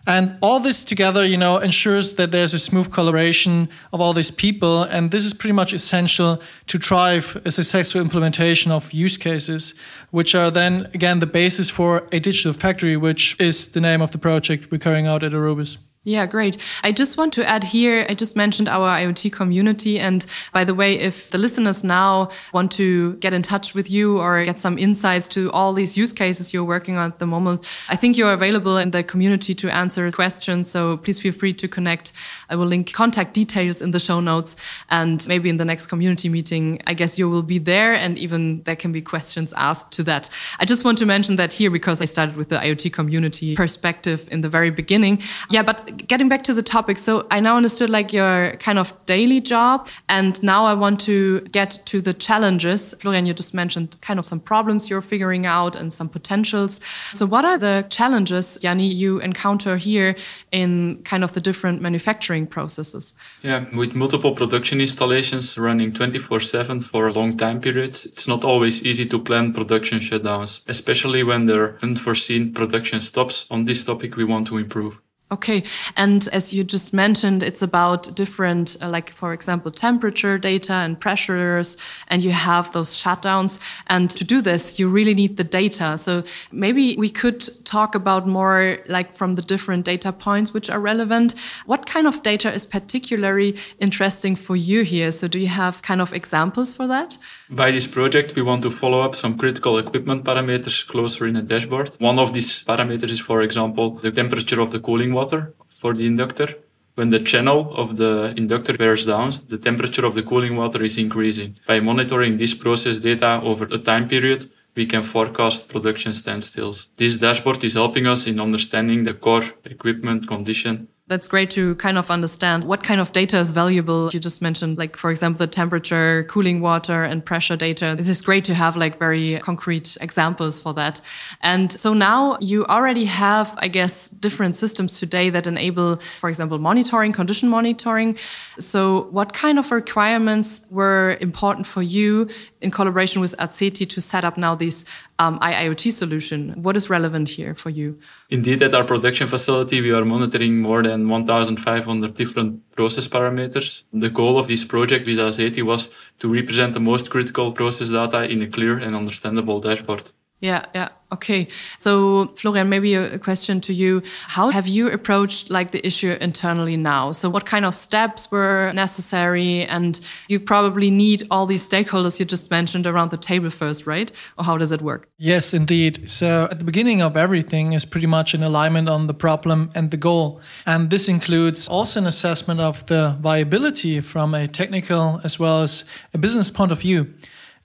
And 0.08 0.38
all 0.42 0.60
this 0.60 0.84
together, 0.84 1.26
you 1.26 1.38
know, 1.38 1.58
ensures 1.58 2.16
that 2.16 2.32
there's 2.32 2.54
a 2.54 2.60
smooth 2.60 2.92
collaboration 2.92 3.70
of 3.94 4.02
all 4.02 4.14
these 4.14 4.32
people. 4.32 4.84
And 4.84 5.12
this 5.12 5.24
is 5.24 5.34
pretty 5.34 5.54
much 5.54 5.74
essential 5.74 6.42
to 6.68 6.78
drive 6.78 7.40
a 7.46 7.52
successful 7.52 8.02
implementation 8.02 8.72
of 8.72 8.92
use 8.94 9.18
cases, 9.18 9.76
which 10.10 10.34
are 10.34 10.50
then 10.50 10.90
again 10.94 11.20
the 11.20 11.28
basis 11.28 11.70
for 11.70 12.08
a 12.12 12.20
digital 12.20 12.54
factory, 12.54 12.98
which 12.98 13.40
is 13.40 13.70
the 13.70 13.82
name 13.82 14.02
of 14.02 14.12
the 14.12 14.18
project 14.18 14.72
we're 14.72 14.80
carrying 14.80 15.06
out 15.06 15.24
at 15.24 15.34
Aurubis. 15.34 15.78
Yeah, 16.04 16.26
great. 16.26 16.58
I 16.82 16.92
just 16.92 17.16
want 17.16 17.32
to 17.34 17.48
add 17.48 17.64
here, 17.64 18.08
I 18.10 18.16
just 18.16 18.36
mentioned 18.36 18.68
our 18.68 18.90
IoT 18.90 19.32
community. 19.32 20.00
And 20.00 20.26
by 20.52 20.64
the 20.64 20.74
way, 20.74 20.98
if 20.98 21.30
the 21.30 21.38
listeners 21.38 21.84
now 21.84 22.32
want 22.54 22.72
to 22.72 23.14
get 23.18 23.34
in 23.34 23.44
touch 23.44 23.76
with 23.76 23.88
you 23.92 24.18
or 24.18 24.44
get 24.44 24.58
some 24.58 24.80
insights 24.80 25.28
to 25.30 25.52
all 25.52 25.74
these 25.74 25.96
use 25.96 26.12
cases 26.12 26.54
you're 26.54 26.64
working 26.64 26.98
on 26.98 27.12
at 27.12 27.20
the 27.20 27.28
moment, 27.28 27.70
I 27.88 27.98
think 27.98 28.18
you're 28.18 28.34
available 28.34 28.78
in 28.78 28.90
the 28.90 29.04
community 29.04 29.54
to 29.54 29.70
answer 29.70 30.12
questions. 30.12 30.72
So 30.72 30.98
please 30.98 31.22
feel 31.22 31.34
free 31.34 31.54
to 31.54 31.68
connect. 31.68 32.14
I 32.50 32.56
will 32.56 32.66
link 32.66 32.92
contact 32.94 33.36
details 33.36 33.80
in 33.80 33.92
the 33.92 34.00
show 34.00 34.22
notes. 34.22 34.56
And 34.90 35.24
maybe 35.28 35.50
in 35.50 35.58
the 35.58 35.66
next 35.66 35.86
community 35.86 36.30
meeting, 36.30 36.82
I 36.88 36.96
guess 36.96 37.20
you 37.20 37.30
will 37.30 37.44
be 37.44 37.60
there 37.60 37.94
and 37.94 38.18
even 38.18 38.64
there 38.64 38.76
can 38.76 38.92
be 38.92 39.04
questions 39.04 39.54
asked 39.56 39.92
to 39.92 40.04
that. 40.06 40.32
I 40.58 40.66
just 40.66 40.84
want 40.84 40.98
to 40.98 41.06
mention 41.06 41.36
that 41.36 41.54
here 41.54 41.70
because 41.70 42.02
I 42.02 42.06
started 42.06 42.38
with 42.38 42.50
the 42.50 42.58
IoT 42.58 42.92
community 42.92 43.56
perspective 43.56 44.28
in 44.32 44.42
the 44.42 44.50
very 44.50 44.72
beginning. 44.72 45.22
Yeah, 45.52 45.62
but 45.62 45.91
getting 45.92 46.30
back 46.30 46.44
to 46.44 46.54
the 46.54 46.64
topic, 46.64 46.98
so 46.98 47.28
I 47.32 47.40
now 47.40 47.58
understood 47.58 47.90
like 47.90 48.14
your 48.14 48.56
kind 48.58 48.80
of 48.80 48.94
daily 49.06 49.42
job, 49.42 49.88
and 50.10 50.42
now 50.44 50.66
I 50.66 50.74
want 50.74 51.00
to 51.02 51.42
get 51.52 51.80
to 51.86 52.02
the 52.02 52.14
challenges. 52.14 52.94
Florian, 53.00 53.26
you 53.26 53.34
just 53.34 53.54
mentioned 53.54 53.98
kind 54.02 54.20
of 54.20 54.26
some 54.26 54.40
problems 54.40 54.90
you're 54.90 55.02
figuring 55.02 55.46
out 55.46 55.76
and 55.76 55.94
some 55.94 56.10
potentials. 56.10 56.80
So, 57.14 57.26
what 57.26 57.46
are 57.46 57.58
the 57.58 57.86
challenges, 57.90 58.58
Yanni, 58.62 58.88
you 58.88 59.20
encounter 59.20 59.78
here 59.78 60.16
in 60.52 61.02
kind 61.04 61.24
of 61.24 61.34
the 61.34 61.42
different 61.42 61.82
manufacturing 61.82 62.48
processes? 62.48 63.14
Yeah, 63.42 63.66
with 63.76 63.94
multiple 63.96 64.34
production 64.34 64.82
installations 64.82 65.58
running 65.58 65.94
24 65.94 66.40
7 66.40 66.80
for 66.80 67.08
a 67.08 67.14
long 67.14 67.38
time 67.38 67.62
periods, 67.62 68.06
it's 68.06 68.28
not 68.28 68.44
always 68.44 68.84
easy 68.84 69.06
to 69.06 69.20
plan 69.20 69.54
production 69.54 70.00
shutdowns, 70.00 70.62
especially 70.68 71.24
when 71.24 71.46
there 71.46 71.64
are 71.64 71.78
unforeseen 71.82 72.54
production 72.54 73.02
stops. 73.02 73.46
On 73.50 73.66
this 73.66 73.86
topic, 73.86 74.16
we 74.16 74.24
want 74.24 74.48
to 74.48 74.58
improve. 74.58 75.02
Okay. 75.32 75.64
And 75.96 76.28
as 76.34 76.52
you 76.54 76.66
just 76.66 76.92
mentioned, 76.92 77.42
it's 77.42 77.62
about 77.62 78.14
different, 78.16 78.76
uh, 78.82 78.90
like, 78.90 79.12
for 79.12 79.32
example, 79.32 79.72
temperature 79.72 80.38
data 80.38 80.74
and 80.74 81.00
pressures, 81.00 81.78
and 82.10 82.22
you 82.22 82.32
have 82.32 82.74
those 82.74 82.92
shutdowns. 82.92 83.58
And 83.88 84.10
to 84.12 84.26
do 84.26 84.42
this, 84.42 84.78
you 84.78 84.90
really 84.90 85.14
need 85.14 85.38
the 85.38 85.46
data. 85.46 85.98
So 85.98 86.24
maybe 86.52 86.98
we 86.98 87.10
could 87.10 87.48
talk 87.64 87.96
about 87.96 88.28
more 88.28 88.80
like 88.88 89.16
from 89.16 89.36
the 89.36 89.42
different 89.42 89.86
data 89.86 90.12
points 90.12 90.54
which 90.54 90.70
are 90.70 90.82
relevant. 90.82 91.36
What 91.66 91.86
kind 91.86 92.08
of 92.08 92.24
data 92.24 92.52
is 92.52 92.66
particularly 92.66 93.58
interesting 93.80 94.36
for 94.36 94.58
you 94.58 94.82
here? 94.82 95.14
So 95.14 95.30
do 95.30 95.40
you 95.40 95.48
have 95.48 95.82
kind 95.82 96.02
of 96.02 96.14
examples 96.14 96.74
for 96.74 96.88
that? 96.88 97.18
By 97.54 97.70
this 97.72 97.86
project, 97.86 98.34
we 98.34 98.42
want 98.42 98.64
to 98.64 98.72
follow 98.72 99.02
up 99.02 99.14
some 99.14 99.38
critical 99.38 99.78
equipment 99.78 100.24
parameters 100.24 100.88
closer 100.88 101.28
in 101.28 101.36
a 101.36 101.42
dashboard. 101.42 101.98
One 102.00 102.18
of 102.18 102.32
these 102.32 102.64
parameters 102.64 103.12
is, 103.12 103.20
for 103.20 103.42
example, 103.42 103.90
the 103.90 104.10
temperature 104.10 104.62
of 104.62 104.72
the 104.72 104.80
cooling 104.80 105.12
water 105.12 105.54
for 105.68 105.94
the 105.94 106.06
inductor. 106.06 106.48
When 106.96 107.10
the 107.10 107.20
channel 107.20 107.76
of 107.76 107.98
the 107.98 108.34
inductor 108.38 108.78
wears 108.80 109.06
down, 109.06 109.34
the 109.50 109.58
temperature 109.58 110.06
of 110.06 110.14
the 110.14 110.24
cooling 110.24 110.56
water 110.56 110.82
is 110.82 110.98
increasing. 110.98 111.60
By 111.68 111.82
monitoring 111.82 112.38
this 112.38 112.54
process 112.54 113.00
data 113.00 113.42
over 113.44 113.66
a 113.66 113.80
time 113.80 114.08
period, 114.08 114.46
we 114.74 114.86
can 114.86 115.04
forecast 115.04 115.68
production 115.68 116.14
standstills. 116.14 116.88
This 116.96 117.18
dashboard 117.18 117.62
is 117.66 117.74
helping 117.74 118.08
us 118.08 118.28
in 118.28 118.40
understanding 118.40 119.04
the 119.04 119.14
core 119.14 119.44
equipment 119.66 120.26
condition 120.26 120.88
That's 121.12 121.28
great 121.28 121.52
to 121.52 121.76
kind 121.76 121.98
of 121.98 122.10
understand 122.10 122.64
what 122.64 122.84
kind 122.84 123.02
of 123.02 123.12
data 123.12 123.38
is 123.38 123.52
valuable. 123.52 124.10
You 124.14 124.20
just 124.22 124.42
mentioned, 124.42 124.78
like, 124.78 124.96
for 124.96 125.12
example, 125.12 125.40
the 125.40 125.52
temperature, 125.52 126.24
cooling 126.30 126.62
water, 126.62 127.04
and 127.04 127.26
pressure 127.26 127.58
data. 127.58 127.96
This 127.98 128.08
is 128.08 128.22
great 128.22 128.46
to 128.46 128.54
have 128.54 128.78
like 128.78 128.98
very 128.98 129.38
concrete 129.40 129.98
examples 130.00 130.62
for 130.62 130.74
that. 130.76 131.02
And 131.42 131.70
so 131.70 131.94
now 131.94 132.38
you 132.40 132.66
already 132.68 133.04
have, 133.04 133.54
I 133.58 133.68
guess, 133.68 134.08
different 134.08 134.56
systems 134.56 135.00
today 135.00 135.30
that 135.32 135.48
enable, 135.48 136.00
for 136.22 136.30
example, 136.30 136.60
monitoring, 136.60 137.12
condition 137.12 137.50
monitoring. 137.50 138.18
So, 138.58 139.10
what 139.12 139.34
kind 139.34 139.60
of 139.60 139.70
requirements 139.70 140.66
were 140.70 141.18
important 141.20 141.68
for 141.68 141.82
you 141.82 142.30
in 142.62 142.72
collaboration 142.72 143.20
with 143.20 143.36
Azeti 143.38 143.86
to 143.90 144.00
set 144.00 144.24
up 144.24 144.38
now 144.38 144.56
this 144.56 144.86
um, 145.20 145.40
IIoT 145.40 145.92
solution? 145.92 146.54
What 146.64 146.78
is 146.78 146.90
relevant 146.90 147.28
here 147.28 147.54
for 147.54 147.70
you? 147.70 148.00
Indeed, 148.34 148.64
at 148.64 148.74
our 148.74 148.86
production 148.86 149.28
facility, 149.28 149.82
we 149.82 149.92
are 149.92 150.06
monitoring 150.06 150.62
more 150.62 150.82
than 150.82 151.10
1,500 151.10 152.14
different 152.14 152.72
process 152.78 153.06
parameters. 153.06 153.84
The 153.92 154.10
goal 154.10 154.40
of 154.40 154.48
this 154.48 154.64
project 154.64 155.06
with 155.06 155.18
Azeti 155.18 155.62
was 155.62 155.90
to 156.20 156.34
represent 156.34 156.72
the 156.72 156.80
most 156.80 157.10
critical 157.10 157.52
process 157.52 157.90
data 157.90 158.24
in 158.24 158.42
a 158.42 158.48
clear 158.48 158.78
and 158.78 158.96
understandable 158.96 159.60
dashboard. 159.60 160.14
Yeah, 160.42 160.66
yeah. 160.74 160.90
Okay. 161.12 161.50
So, 161.78 162.28
Florian, 162.38 162.70
maybe 162.70 162.96
a, 162.96 163.20
question 163.20 163.60
to 163.62 163.74
you. 163.74 164.02
How 164.28 164.50
have 164.50 164.66
you 164.66 164.90
approached 164.90 165.52
like 165.52 165.72
the 165.72 165.86
issue 165.86 166.18
internally 166.22 166.78
now? 166.78 167.12
So, 167.12 167.30
what 167.30 167.46
kind 167.46 167.66
of 167.66 167.76
steps 167.76 168.32
were 168.32 168.72
necessary? 168.74 169.66
And 169.66 170.00
you 170.30 170.40
probably 170.40 170.90
need 170.90 171.28
all 171.30 171.46
these 171.46 171.68
stakeholders 171.68 172.18
you 172.20 172.26
just 172.26 172.50
mentioned 172.50 172.88
around 172.88 173.12
the 173.12 173.18
table 173.18 173.50
first, 173.50 173.86
right? 173.86 174.12
Or 174.38 174.46
how 174.46 174.58
does 174.58 174.72
it 174.72 174.82
work? 174.82 175.10
Yes, 175.18 175.54
indeed. 175.54 176.10
So, 176.10 176.48
at 176.50 176.60
the 176.60 176.66
beginning 176.66 177.02
of 177.02 177.18
everything 177.18 177.74
is 177.74 177.84
pretty 177.86 178.08
much 178.08 178.34
an 178.34 178.42
alignment 178.42 178.88
on 178.88 179.08
the 179.08 179.14
problem 179.14 179.70
and 179.76 179.92
the 179.92 179.98
goal. 179.98 180.40
And 180.66 180.90
this 180.90 181.10
includes 181.10 181.68
also 181.68 182.00
an 182.00 182.08
assessment 182.08 182.62
of 182.62 182.86
the 182.86 183.18
viability 183.22 184.00
from 184.00 184.34
a 184.34 184.48
technical 184.48 185.20
as 185.26 185.38
well 185.38 185.62
as 185.62 185.84
a 186.14 186.18
business 186.18 186.50
point 186.50 186.72
of 186.72 186.80
view. 186.80 187.14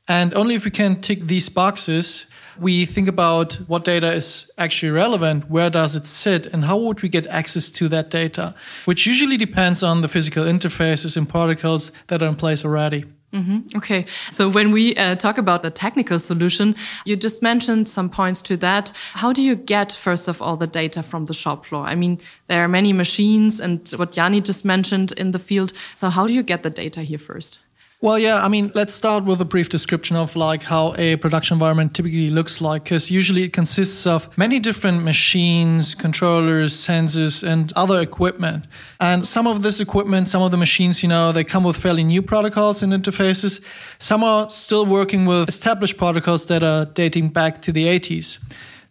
And 0.08 0.34
only 0.34 0.54
if 0.54 0.64
we 0.64 0.70
can 0.70 1.00
tick 1.00 1.20
these 1.22 1.48
boxes, 1.48 2.26
we 2.58 2.86
think 2.86 3.08
about 3.08 3.54
what 3.66 3.84
data 3.84 4.12
is 4.12 4.50
actually 4.56 4.92
relevant, 4.92 5.50
where 5.50 5.70
does 5.70 5.96
it 5.96 6.06
sit, 6.06 6.46
and 6.46 6.64
how 6.64 6.78
would 6.78 7.02
we 7.02 7.08
get 7.08 7.26
access 7.26 7.70
to 7.72 7.88
that 7.88 8.10
data, 8.10 8.54
which 8.84 9.06
usually 9.06 9.36
depends 9.36 9.82
on 9.82 10.02
the 10.02 10.08
physical 10.08 10.44
interfaces 10.44 11.16
and 11.16 11.28
protocols 11.28 11.92
that 12.06 12.22
are 12.22 12.28
in 12.28 12.36
place 12.36 12.64
already. 12.64 13.04
Mm 13.32 13.44
-hmm. 13.46 13.76
Okay. 13.76 14.04
So 14.30 14.50
when 14.50 14.72
we 14.72 14.94
uh, 14.96 15.16
talk 15.16 15.38
about 15.38 15.62
the 15.62 15.70
technical 15.70 16.18
solution, 16.18 16.75
you 17.04 17.16
just 17.20 17.42
mentioned 17.42 17.88
some 17.88 18.08
points 18.08 18.42
to 18.42 18.56
that. 18.56 18.92
How 19.12 19.32
do 19.32 19.42
you 19.42 19.60
get, 19.64 19.92
first 19.92 20.28
of 20.28 20.40
all, 20.40 20.56
the 20.56 20.70
data 20.70 21.02
from 21.02 21.26
the 21.26 21.34
shop 21.34 21.66
floor? 21.66 21.92
I 21.92 21.96
mean, 21.96 22.20
there 22.46 22.60
are 22.60 22.68
many 22.68 22.92
machines 22.92 23.60
and 23.60 23.92
what 23.96 24.16
Yanni 24.16 24.40
just 24.40 24.64
mentioned 24.64 25.12
in 25.18 25.32
the 25.32 25.38
field. 25.38 25.72
So 25.94 26.10
how 26.10 26.26
do 26.26 26.32
you 26.32 26.44
get 26.44 26.62
the 26.62 26.70
data 26.70 27.00
here 27.00 27.18
first? 27.18 27.65
Well, 28.06 28.20
yeah, 28.20 28.44
I 28.44 28.46
mean, 28.46 28.70
let's 28.76 28.94
start 28.94 29.25
with 29.25 29.40
a 29.40 29.44
brief 29.44 29.68
description 29.68 30.14
of 30.14 30.36
like 30.36 30.62
how 30.62 30.94
a 30.96 31.16
production 31.16 31.56
environment 31.56 31.92
typically 31.92 32.30
looks 32.30 32.60
like, 32.60 32.84
because 32.84 33.10
usually 33.10 33.42
it 33.42 33.52
consists 33.52 34.06
of 34.06 34.28
many 34.38 34.60
different 34.60 35.02
machines, 35.02 35.96
controllers, 35.96 36.72
sensors, 36.72 37.42
and 37.42 37.72
other 37.72 38.00
equipment. 38.00 38.66
And 39.00 39.26
some 39.26 39.48
of 39.48 39.62
this 39.62 39.80
equipment, 39.80 40.28
some 40.28 40.40
of 40.40 40.52
the 40.52 40.56
machines, 40.56 41.02
you 41.02 41.08
know, 41.08 41.32
they 41.32 41.42
come 41.42 41.64
with 41.64 41.76
fairly 41.76 42.04
new 42.04 42.22
protocols 42.22 42.80
and 42.80 42.92
interfaces. 42.92 43.60
Some 43.98 44.22
are 44.22 44.48
still 44.50 44.86
working 44.86 45.26
with 45.26 45.48
established 45.48 45.96
protocols 45.96 46.46
that 46.46 46.62
are 46.62 46.84
dating 46.84 47.30
back 47.30 47.60
to 47.62 47.72
the 47.72 47.86
80s. 47.86 48.38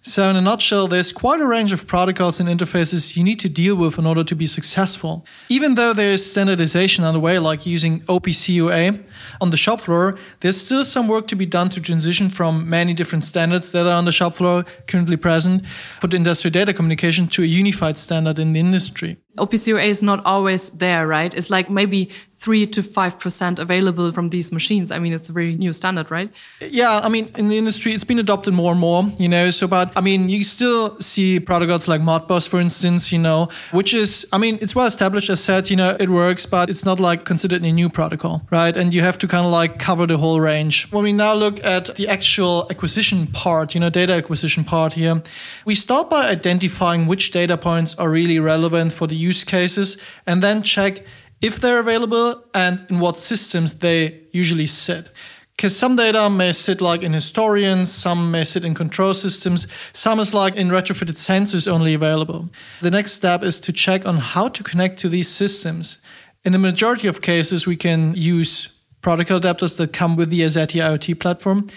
So, 0.07 0.29
in 0.29 0.35
a 0.35 0.41
nutshell, 0.41 0.87
there's 0.87 1.11
quite 1.11 1.41
a 1.41 1.47
range 1.47 1.73
of 1.73 1.87
protocols 1.87 2.39
and 2.39 2.47
interfaces 2.47 3.17
you 3.17 3.23
need 3.23 3.39
to 3.39 3.49
deal 3.49 3.75
with 3.75 3.97
in 3.97 4.05
order 4.05 4.23
to 4.23 4.35
be 4.35 4.45
successful. 4.45 5.25
Even 5.49 5.73
though 5.73 5.93
there's 5.93 6.23
standardization 6.23 7.03
underway, 7.03 7.39
like 7.39 7.65
using 7.65 8.01
OPC 8.01 8.49
UA 8.49 8.99
on 9.41 9.49
the 9.49 9.57
shop 9.57 9.81
floor, 9.81 10.15
there's 10.41 10.61
still 10.61 10.85
some 10.85 11.07
work 11.07 11.25
to 11.29 11.35
be 11.35 11.47
done 11.47 11.69
to 11.69 11.81
transition 11.81 12.29
from 12.29 12.69
many 12.69 12.93
different 12.93 13.23
standards 13.23 13.71
that 13.71 13.87
are 13.87 13.97
on 13.97 14.05
the 14.05 14.11
shop 14.11 14.35
floor 14.35 14.63
currently 14.87 15.17
present 15.17 15.65
for 15.99 16.05
the 16.05 16.17
industrial 16.17 16.51
data 16.51 16.71
communication 16.71 17.27
to 17.29 17.41
a 17.41 17.47
unified 17.47 17.97
standard 17.97 18.37
in 18.37 18.53
the 18.53 18.59
industry. 18.59 19.17
OPC 19.37 19.67
UA 19.67 19.83
is 19.83 20.01
not 20.01 20.25
always 20.25 20.69
there, 20.69 21.07
right? 21.07 21.33
It's 21.33 21.49
like 21.49 21.69
maybe 21.69 22.09
three 22.37 22.67
to 22.67 22.83
five 22.83 23.17
percent 23.17 23.59
available 23.59 24.11
from 24.11 24.29
these 24.29 24.51
machines. 24.51 24.91
I 24.91 24.99
mean, 24.99 25.13
it's 25.13 25.29
a 25.29 25.31
very 25.31 25.55
new 25.55 25.73
standard, 25.73 26.11
right? 26.11 26.29
Yeah, 26.59 26.99
I 27.01 27.09
mean, 27.09 27.31
in 27.37 27.49
the 27.49 27.57
industry, 27.57 27.93
it's 27.93 28.03
been 28.03 28.19
adopted 28.19 28.53
more 28.53 28.71
and 28.71 28.79
more. 28.79 29.03
You 29.17 29.29
know, 29.29 29.49
so 29.51 29.67
but 29.67 29.91
I 29.95 30.01
mean, 30.01 30.29
you 30.29 30.43
still 30.43 30.99
see 30.99 31.39
protocols 31.39 31.87
like 31.87 32.01
Modbus, 32.01 32.47
for 32.47 32.59
instance. 32.59 33.11
You 33.11 33.19
know, 33.19 33.49
which 33.71 33.93
is, 33.93 34.27
I 34.31 34.37
mean, 34.37 34.59
it's 34.61 34.75
well 34.75 34.85
established. 34.85 35.29
As 35.29 35.39
said, 35.39 35.69
you 35.69 35.75
know, 35.75 35.95
it 35.99 36.09
works, 36.09 36.45
but 36.45 36.69
it's 36.69 36.85
not 36.85 36.99
like 36.99 37.25
considered 37.25 37.63
a 37.63 37.71
new 37.71 37.89
protocol, 37.89 38.41
right? 38.51 38.75
And 38.75 38.93
you 38.93 39.01
have 39.01 39.17
to 39.19 39.27
kind 39.27 39.45
of 39.45 39.51
like 39.51 39.79
cover 39.79 40.05
the 40.05 40.17
whole 40.17 40.39
range. 40.39 40.91
When 40.91 41.03
we 41.03 41.13
now 41.13 41.33
look 41.33 41.63
at 41.63 41.95
the 41.95 42.07
actual 42.07 42.67
acquisition 42.69 43.27
part, 43.27 43.73
you 43.73 43.79
know, 43.79 43.89
data 43.89 44.13
acquisition 44.13 44.63
part 44.63 44.93
here, 44.93 45.21
we 45.65 45.75
start 45.75 46.09
by 46.09 46.27
identifying 46.27 47.07
which 47.07 47.31
data 47.31 47.57
points 47.57 47.95
are 47.95 48.09
really 48.09 48.39
relevant 48.39 48.91
for 48.91 49.07
the 49.07 49.15
use 49.25 49.43
cases, 49.43 49.97
and 50.25 50.41
then 50.41 50.61
check 50.61 51.03
if 51.41 51.59
they're 51.59 51.79
available 51.79 52.43
and 52.53 52.85
in 52.89 52.99
what 52.99 53.17
systems 53.17 53.79
they 53.79 54.21
usually 54.31 54.67
sit. 54.67 55.09
Because 55.55 55.77
some 55.77 55.95
data 55.95 56.29
may 56.29 56.51
sit 56.51 56.81
like 56.81 57.01
in 57.01 57.13
historians, 57.13 57.89
some 57.89 58.29
may 58.29 58.43
sit 58.43 58.65
in 58.65 58.73
control 58.73 59.13
systems, 59.13 59.67
some 59.93 60.19
is 60.19 60.33
like 60.33 60.55
in 60.55 60.67
retrofitted 60.67 61.15
sensors 61.15 61.67
only 61.67 61.93
available. 61.93 62.49
The 62.81 62.91
next 62.91 63.13
step 63.13 63.41
is 63.41 63.59
to 63.61 63.71
check 63.71 64.05
on 64.05 64.17
how 64.17 64.49
to 64.49 64.63
connect 64.63 64.99
to 64.99 65.09
these 65.09 65.29
systems. 65.29 65.99
In 66.43 66.51
the 66.51 66.59
majority 66.59 67.07
of 67.07 67.21
cases, 67.21 67.65
we 67.65 67.77
can 67.77 68.13
use 68.15 68.75
protocol 69.01 69.39
adapters 69.39 69.77
that 69.77 69.93
come 69.93 70.17
with 70.17 70.29
the 70.29 70.41
Azeti 70.41 70.81
IoT 70.81 71.19
platform. 71.19 71.67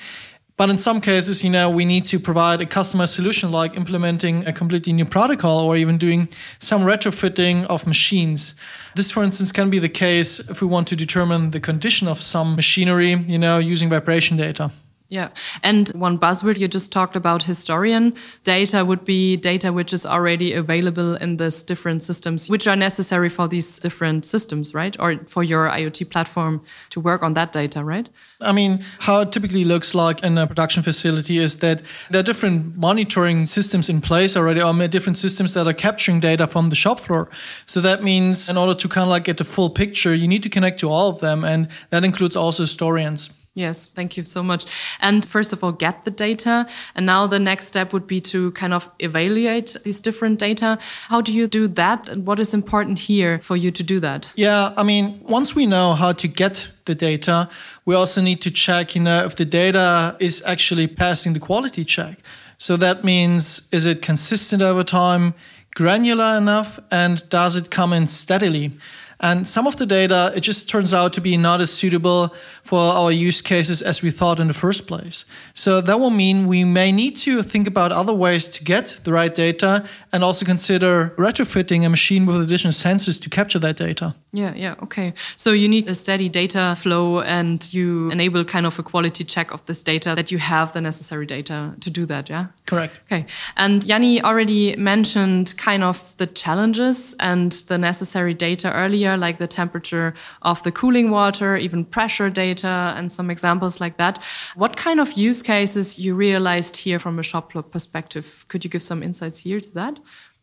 But 0.58 0.70
in 0.70 0.76
some 0.76 1.00
cases, 1.00 1.44
you 1.44 1.50
know, 1.50 1.70
we 1.70 1.84
need 1.84 2.04
to 2.06 2.18
provide 2.18 2.60
a 2.60 2.66
customized 2.66 3.14
solution 3.14 3.52
like 3.52 3.76
implementing 3.76 4.44
a 4.44 4.52
completely 4.52 4.92
new 4.92 5.04
protocol 5.04 5.60
or 5.60 5.76
even 5.76 5.98
doing 5.98 6.28
some 6.58 6.82
retrofitting 6.82 7.64
of 7.66 7.86
machines. 7.86 8.54
This, 8.96 9.08
for 9.08 9.22
instance, 9.22 9.52
can 9.52 9.70
be 9.70 9.78
the 9.78 9.88
case 9.88 10.40
if 10.40 10.60
we 10.60 10.66
want 10.66 10.88
to 10.88 10.96
determine 10.96 11.52
the 11.52 11.60
condition 11.60 12.08
of 12.08 12.20
some 12.20 12.56
machinery, 12.56 13.12
you 13.12 13.38
know, 13.38 13.58
using 13.58 13.88
vibration 13.88 14.36
data. 14.36 14.72
Yeah. 15.10 15.30
And 15.62 15.88
one 15.94 16.18
buzzword 16.18 16.58
you 16.58 16.68
just 16.68 16.92
talked 16.92 17.16
about, 17.16 17.44
historian 17.44 18.14
data 18.44 18.84
would 18.84 19.06
be 19.06 19.38
data 19.38 19.72
which 19.72 19.94
is 19.94 20.04
already 20.04 20.52
available 20.52 21.14
in 21.14 21.38
these 21.38 21.62
different 21.62 22.02
systems, 22.02 22.50
which 22.50 22.66
are 22.66 22.76
necessary 22.76 23.30
for 23.30 23.48
these 23.48 23.78
different 23.78 24.26
systems, 24.26 24.74
right? 24.74 24.94
Or 25.00 25.16
for 25.26 25.42
your 25.42 25.70
IoT 25.70 26.10
platform 26.10 26.62
to 26.90 27.00
work 27.00 27.22
on 27.22 27.32
that 27.34 27.52
data, 27.52 27.82
right? 27.82 28.06
I 28.42 28.52
mean, 28.52 28.84
how 28.98 29.22
it 29.22 29.32
typically 29.32 29.64
looks 29.64 29.94
like 29.94 30.22
in 30.22 30.36
a 30.36 30.46
production 30.46 30.82
facility 30.82 31.38
is 31.38 31.60
that 31.60 31.80
there 32.10 32.20
are 32.20 32.24
different 32.24 32.76
monitoring 32.76 33.46
systems 33.46 33.88
in 33.88 34.02
place 34.02 34.36
already, 34.36 34.60
or 34.60 34.88
different 34.88 35.16
systems 35.16 35.54
that 35.54 35.66
are 35.66 35.72
capturing 35.72 36.20
data 36.20 36.46
from 36.46 36.68
the 36.68 36.76
shop 36.76 37.00
floor. 37.00 37.30
So 37.64 37.80
that 37.80 38.02
means 38.02 38.50
in 38.50 38.58
order 38.58 38.74
to 38.74 38.88
kind 38.88 39.04
of 39.04 39.08
like 39.08 39.24
get 39.24 39.38
the 39.38 39.44
full 39.44 39.70
picture, 39.70 40.14
you 40.14 40.28
need 40.28 40.42
to 40.42 40.50
connect 40.50 40.80
to 40.80 40.90
all 40.90 41.08
of 41.08 41.20
them. 41.20 41.44
And 41.44 41.68
that 41.88 42.04
includes 42.04 42.36
also 42.36 42.64
historians. 42.64 43.30
Yes, 43.58 43.88
thank 43.88 44.16
you 44.16 44.24
so 44.24 44.40
much. 44.40 44.66
And 45.00 45.26
first 45.26 45.52
of 45.52 45.64
all, 45.64 45.72
get 45.72 46.04
the 46.04 46.12
data. 46.12 46.68
And 46.94 47.06
now 47.06 47.26
the 47.26 47.40
next 47.40 47.66
step 47.66 47.92
would 47.92 48.06
be 48.06 48.20
to 48.20 48.52
kind 48.52 48.72
of 48.72 48.88
evaluate 49.00 49.76
these 49.82 50.00
different 50.00 50.38
data. 50.38 50.78
How 51.08 51.20
do 51.20 51.32
you 51.32 51.48
do 51.48 51.66
that? 51.66 52.06
And 52.06 52.24
what 52.24 52.38
is 52.38 52.54
important 52.54 53.00
here 53.00 53.40
for 53.40 53.56
you 53.56 53.72
to 53.72 53.82
do 53.82 53.98
that? 53.98 54.30
Yeah, 54.36 54.72
I 54.76 54.84
mean, 54.84 55.20
once 55.28 55.56
we 55.56 55.66
know 55.66 55.94
how 55.94 56.12
to 56.12 56.28
get 56.28 56.68
the 56.84 56.94
data, 56.94 57.48
we 57.84 57.96
also 57.96 58.22
need 58.22 58.40
to 58.42 58.50
check, 58.52 58.94
you 58.94 59.02
know, 59.02 59.24
if 59.24 59.34
the 59.34 59.44
data 59.44 60.16
is 60.20 60.40
actually 60.46 60.86
passing 60.86 61.32
the 61.32 61.40
quality 61.40 61.84
check. 61.84 62.18
So 62.58 62.76
that 62.76 63.02
means, 63.02 63.62
is 63.72 63.86
it 63.86 64.02
consistent 64.02 64.62
over 64.62 64.84
time, 64.84 65.34
granular 65.74 66.36
enough, 66.36 66.78
and 66.92 67.28
does 67.28 67.56
it 67.56 67.72
come 67.72 67.92
in 67.92 68.06
steadily? 68.06 68.78
And 69.20 69.48
some 69.48 69.66
of 69.66 69.76
the 69.76 69.86
data, 69.86 70.32
it 70.36 70.40
just 70.40 70.68
turns 70.68 70.94
out 70.94 71.12
to 71.14 71.20
be 71.20 71.36
not 71.36 71.60
as 71.60 71.72
suitable 71.72 72.32
for 72.62 72.78
our 72.78 73.10
use 73.10 73.40
cases 73.40 73.82
as 73.82 74.00
we 74.00 74.10
thought 74.10 74.38
in 74.38 74.46
the 74.46 74.54
first 74.54 74.86
place. 74.86 75.24
So 75.54 75.80
that 75.80 75.98
will 75.98 76.10
mean 76.10 76.46
we 76.46 76.64
may 76.64 76.92
need 76.92 77.16
to 77.16 77.42
think 77.42 77.66
about 77.66 77.90
other 77.90 78.14
ways 78.14 78.46
to 78.48 78.64
get 78.64 78.98
the 79.02 79.12
right 79.12 79.34
data 79.34 79.84
and 80.12 80.22
also 80.22 80.46
consider 80.46 81.14
retrofitting 81.18 81.84
a 81.84 81.88
machine 81.88 82.26
with 82.26 82.40
additional 82.40 82.72
sensors 82.72 83.20
to 83.22 83.28
capture 83.28 83.58
that 83.58 83.76
data. 83.76 84.14
Yeah, 84.32 84.54
yeah, 84.54 84.74
okay. 84.82 85.14
So 85.36 85.52
you 85.52 85.68
need 85.68 85.88
a 85.88 85.94
steady 85.94 86.28
data 86.28 86.76
flow 86.78 87.20
and 87.22 87.72
you 87.72 88.10
enable 88.10 88.44
kind 88.44 88.66
of 88.66 88.78
a 88.78 88.82
quality 88.82 89.24
check 89.24 89.50
of 89.52 89.64
this 89.64 89.82
data 89.82 90.14
that 90.14 90.30
you 90.30 90.36
have 90.38 90.74
the 90.74 90.82
necessary 90.82 91.24
data 91.24 91.74
to 91.80 91.88
do 91.88 92.04
that, 92.06 92.28
yeah? 92.28 92.48
Correct. 92.66 93.00
Okay. 93.06 93.24
And 93.56 93.86
Yanni 93.86 94.22
already 94.22 94.76
mentioned 94.76 95.56
kind 95.56 95.82
of 95.82 96.14
the 96.18 96.26
challenges 96.26 97.14
and 97.20 97.52
the 97.68 97.78
necessary 97.78 98.34
data 98.34 98.70
earlier, 98.74 99.16
like 99.16 99.38
the 99.38 99.46
temperature 99.46 100.12
of 100.42 100.62
the 100.62 100.72
cooling 100.72 101.10
water, 101.10 101.56
even 101.56 101.86
pressure 101.86 102.28
data, 102.28 102.92
and 102.96 103.10
some 103.10 103.30
examples 103.30 103.80
like 103.80 103.96
that. 103.96 104.18
What 104.56 104.76
kind 104.76 105.00
of 105.00 105.12
use 105.12 105.40
cases 105.40 105.98
you 105.98 106.14
realized 106.14 106.76
here 106.76 106.98
from 106.98 107.18
a 107.18 107.22
shop 107.22 107.52
floor 107.52 107.62
perspective? 107.62 108.44
Could 108.48 108.62
you 108.62 108.68
give 108.68 108.82
some 108.82 109.02
insights 109.02 109.38
here 109.38 109.60
to 109.60 109.74
that? 109.74 109.98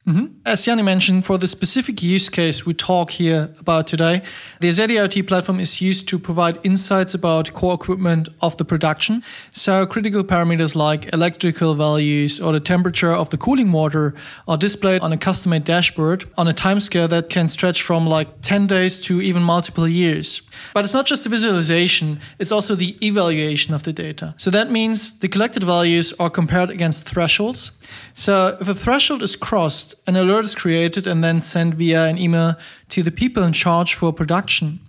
Mm-hmm. 0.08 0.26
As 0.46 0.68
Yanni 0.68 0.84
mentioned, 0.84 1.26
for 1.26 1.40
the 1.40 1.48
specific 1.48 2.04
use 2.04 2.30
case 2.30 2.64
we 2.64 2.76
talk 2.76 3.10
here 3.10 3.50
about 3.60 3.88
today, 3.88 4.22
the 4.60 4.70
Azeti 4.70 4.98
IoT 4.98 5.28
platform 5.28 5.60
is 5.60 5.82
used 5.82 6.08
to 6.10 6.20
provide 6.20 6.60
insights 6.64 7.16
about 7.16 7.52
core 7.54 7.74
equipment 7.74 8.30
of 8.40 8.56
the 8.58 8.66
production. 8.66 9.24
So 9.50 9.88
critical 9.88 10.24
parameters 10.24 10.76
like 10.76 11.12
electrical 11.12 11.74
values 11.74 12.40
or 12.40 12.54
the 12.54 12.60
temperature 12.60 13.12
of 13.12 13.32
the 13.32 13.38
cooling 13.38 13.72
water 13.72 14.14
are 14.48 14.58
displayed 14.58 15.02
on 15.02 15.12
a 15.12 15.18
custom-made 15.18 15.64
dashboard 15.64 16.26
on 16.38 16.48
a 16.48 16.54
timescale 16.54 17.10
that 17.10 17.30
can 17.30 17.48
stretch 17.48 17.82
from 17.82 18.06
like 18.06 18.28
10 18.44 18.68
days 18.68 19.02
to 19.02 19.22
even 19.22 19.42
multiple 19.42 19.88
years. 19.88 20.44
But 20.76 20.86
it's 20.86 20.94
not 20.94 21.08
just 21.08 21.24
the 21.24 21.32
visualization, 21.32 22.20
it's 22.38 22.52
also 22.52 22.76
the 22.76 22.96
evaluation 23.04 23.74
of 23.74 23.82
the 23.82 23.92
data. 23.92 24.36
So 24.38 24.52
that 24.52 24.70
means 24.70 25.18
the 25.18 25.28
collected 25.28 25.64
values 25.64 26.14
are 26.20 26.30
compared 26.30 26.70
against 26.70 27.10
thresholds. 27.10 27.72
So 28.14 28.58
if 28.62 28.68
a 28.68 28.76
threshold 28.76 29.24
is 29.24 29.36
crossed, 29.36 29.95
an 30.08 30.16
alert 30.16 30.46
is 30.46 30.56
created 30.56 31.08
and 31.08 31.24
then 31.24 31.42
sent 31.42 31.76
via 31.76 32.06
an 32.06 32.18
email 32.18 32.56
to 32.90 33.04
the 33.04 33.12
people 33.12 33.44
in 33.44 33.54
charge 33.54 33.94
for 33.94 34.14
production. 34.14 34.80